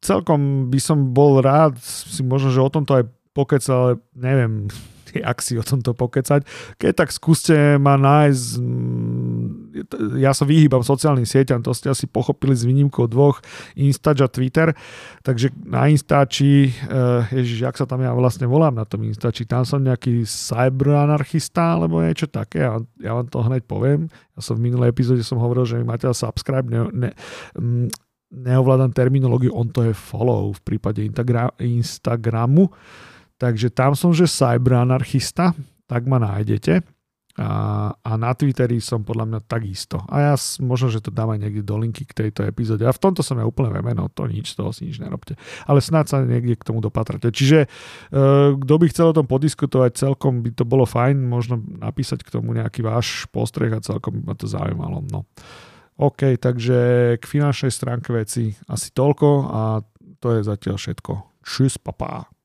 celkom 0.00 0.72
by 0.72 0.80
som 0.80 1.12
bol 1.12 1.44
rád, 1.44 1.76
si 1.84 2.24
možno, 2.24 2.50
že 2.52 2.60
o 2.60 2.72
tomto 2.72 2.96
aj 2.96 3.04
pokecal, 3.36 3.76
ale 3.76 3.92
neviem, 4.16 4.66
ak 5.30 5.42
si 5.42 5.58
o 5.58 5.64
tomto 5.64 5.94
pokecať. 5.94 6.46
Keď 6.78 6.92
tak 6.94 7.10
skúste 7.10 7.54
ma 7.78 7.98
nájsť, 7.98 8.46
mm, 8.58 10.18
ja 10.22 10.30
sa 10.30 10.46
vyhýbam 10.46 10.82
sociálnym 10.86 11.26
sieťam, 11.26 11.62
to 11.62 11.74
ste 11.74 11.90
asi 11.90 12.06
pochopili 12.06 12.54
s 12.54 12.66
výnimkou 12.66 13.10
dvoch, 13.10 13.42
Instač 13.74 14.22
a 14.22 14.28
Twitter, 14.30 14.74
takže 15.26 15.50
na 15.66 15.90
Instači, 15.90 16.70
eh, 16.70 17.22
ježiš, 17.34 17.58
jak 17.66 17.76
sa 17.76 17.86
tam 17.86 18.02
ja 18.02 18.14
vlastne 18.14 18.46
volám 18.46 18.74
na 18.76 18.86
tom 18.86 19.02
Instači, 19.02 19.46
tam 19.46 19.66
som 19.66 19.82
nejaký 19.82 20.22
cyberanarchista 20.26 21.78
alebo 21.78 22.02
niečo 22.02 22.30
také, 22.30 22.66
ja, 22.66 22.78
ja 23.02 23.12
vám 23.16 23.26
to 23.26 23.42
hneď 23.42 23.62
poviem. 23.66 24.06
Ja 24.38 24.40
som 24.46 24.56
v 24.56 24.70
minulej 24.70 24.94
epizóde 24.94 25.26
som 25.26 25.42
hovoril, 25.42 25.66
že 25.66 25.76
mi 25.80 25.84
máte 25.84 26.06
subscribe, 26.10 26.66
ne, 26.70 26.80
ne, 26.92 27.10
mm, 27.58 28.09
neovládam 28.30 28.94
terminológiu, 28.94 29.50
on 29.52 29.68
to 29.68 29.90
je 29.90 29.94
follow 29.94 30.54
v 30.54 30.60
prípade 30.62 31.02
Instagramu. 31.58 32.70
Takže 33.40 33.72
tam 33.72 33.96
som, 33.96 34.14
že 34.14 34.30
cyberanarchista, 34.30 35.56
tak 35.88 36.06
ma 36.06 36.20
nájdete. 36.20 36.84
A, 37.40 37.88
a 37.94 38.10
na 38.20 38.36
Twitteri 38.36 38.82
som 38.84 39.00
podľa 39.00 39.24
mňa 39.24 39.40
takisto. 39.48 40.02
A 40.12 40.28
ja 40.28 40.34
možno, 40.60 40.92
že 40.92 41.00
to 41.00 41.08
dám 41.08 41.32
aj 41.32 41.40
niekde 41.40 41.64
do 41.64 41.78
linky 41.80 42.04
k 42.04 42.12
tejto 42.26 42.44
epizóde. 42.44 42.84
A 42.84 42.92
v 42.92 43.00
tomto 43.00 43.24
som 43.24 43.40
ja 43.40 43.48
úplne 43.48 43.72
vemeno, 43.72 44.12
to 44.12 44.28
nič, 44.28 44.52
toho 44.52 44.76
si 44.76 44.92
nič 44.92 45.00
nerobte. 45.00 45.40
Ale 45.64 45.80
snáď 45.80 46.04
sa 46.10 46.16
niekde 46.20 46.58
k 46.58 46.66
tomu 46.68 46.84
dopatrate. 46.84 47.32
Čiže 47.32 47.64
e, 47.64 47.68
kto 48.60 48.74
by 48.76 48.86
chcel 48.92 49.06
o 49.14 49.16
tom 49.16 49.24
podiskutovať, 49.24 49.96
celkom 49.96 50.44
by 50.44 50.52
to 50.52 50.68
bolo 50.68 50.84
fajn, 50.84 51.16
možno 51.16 51.64
napísať 51.64 52.26
k 52.26 52.34
tomu 52.34 52.52
nejaký 52.52 52.84
váš 52.84 53.24
postreh 53.32 53.72
a 53.72 53.80
celkom 53.80 54.20
by 54.20 54.22
ma 54.28 54.34
to 54.36 54.44
zaujímalo. 54.44 55.00
No. 55.08 55.24
OK, 56.00 56.40
takže 56.40 56.78
k 57.20 57.24
finančnej 57.28 57.68
stránke 57.68 58.16
veci 58.16 58.48
asi 58.72 58.88
toľko 58.96 59.28
a 59.52 59.62
to 60.16 60.28
je 60.36 60.40
zatiaľ 60.40 60.76
všetko. 60.80 61.12
Thank 61.44 62.34
you 62.34 62.39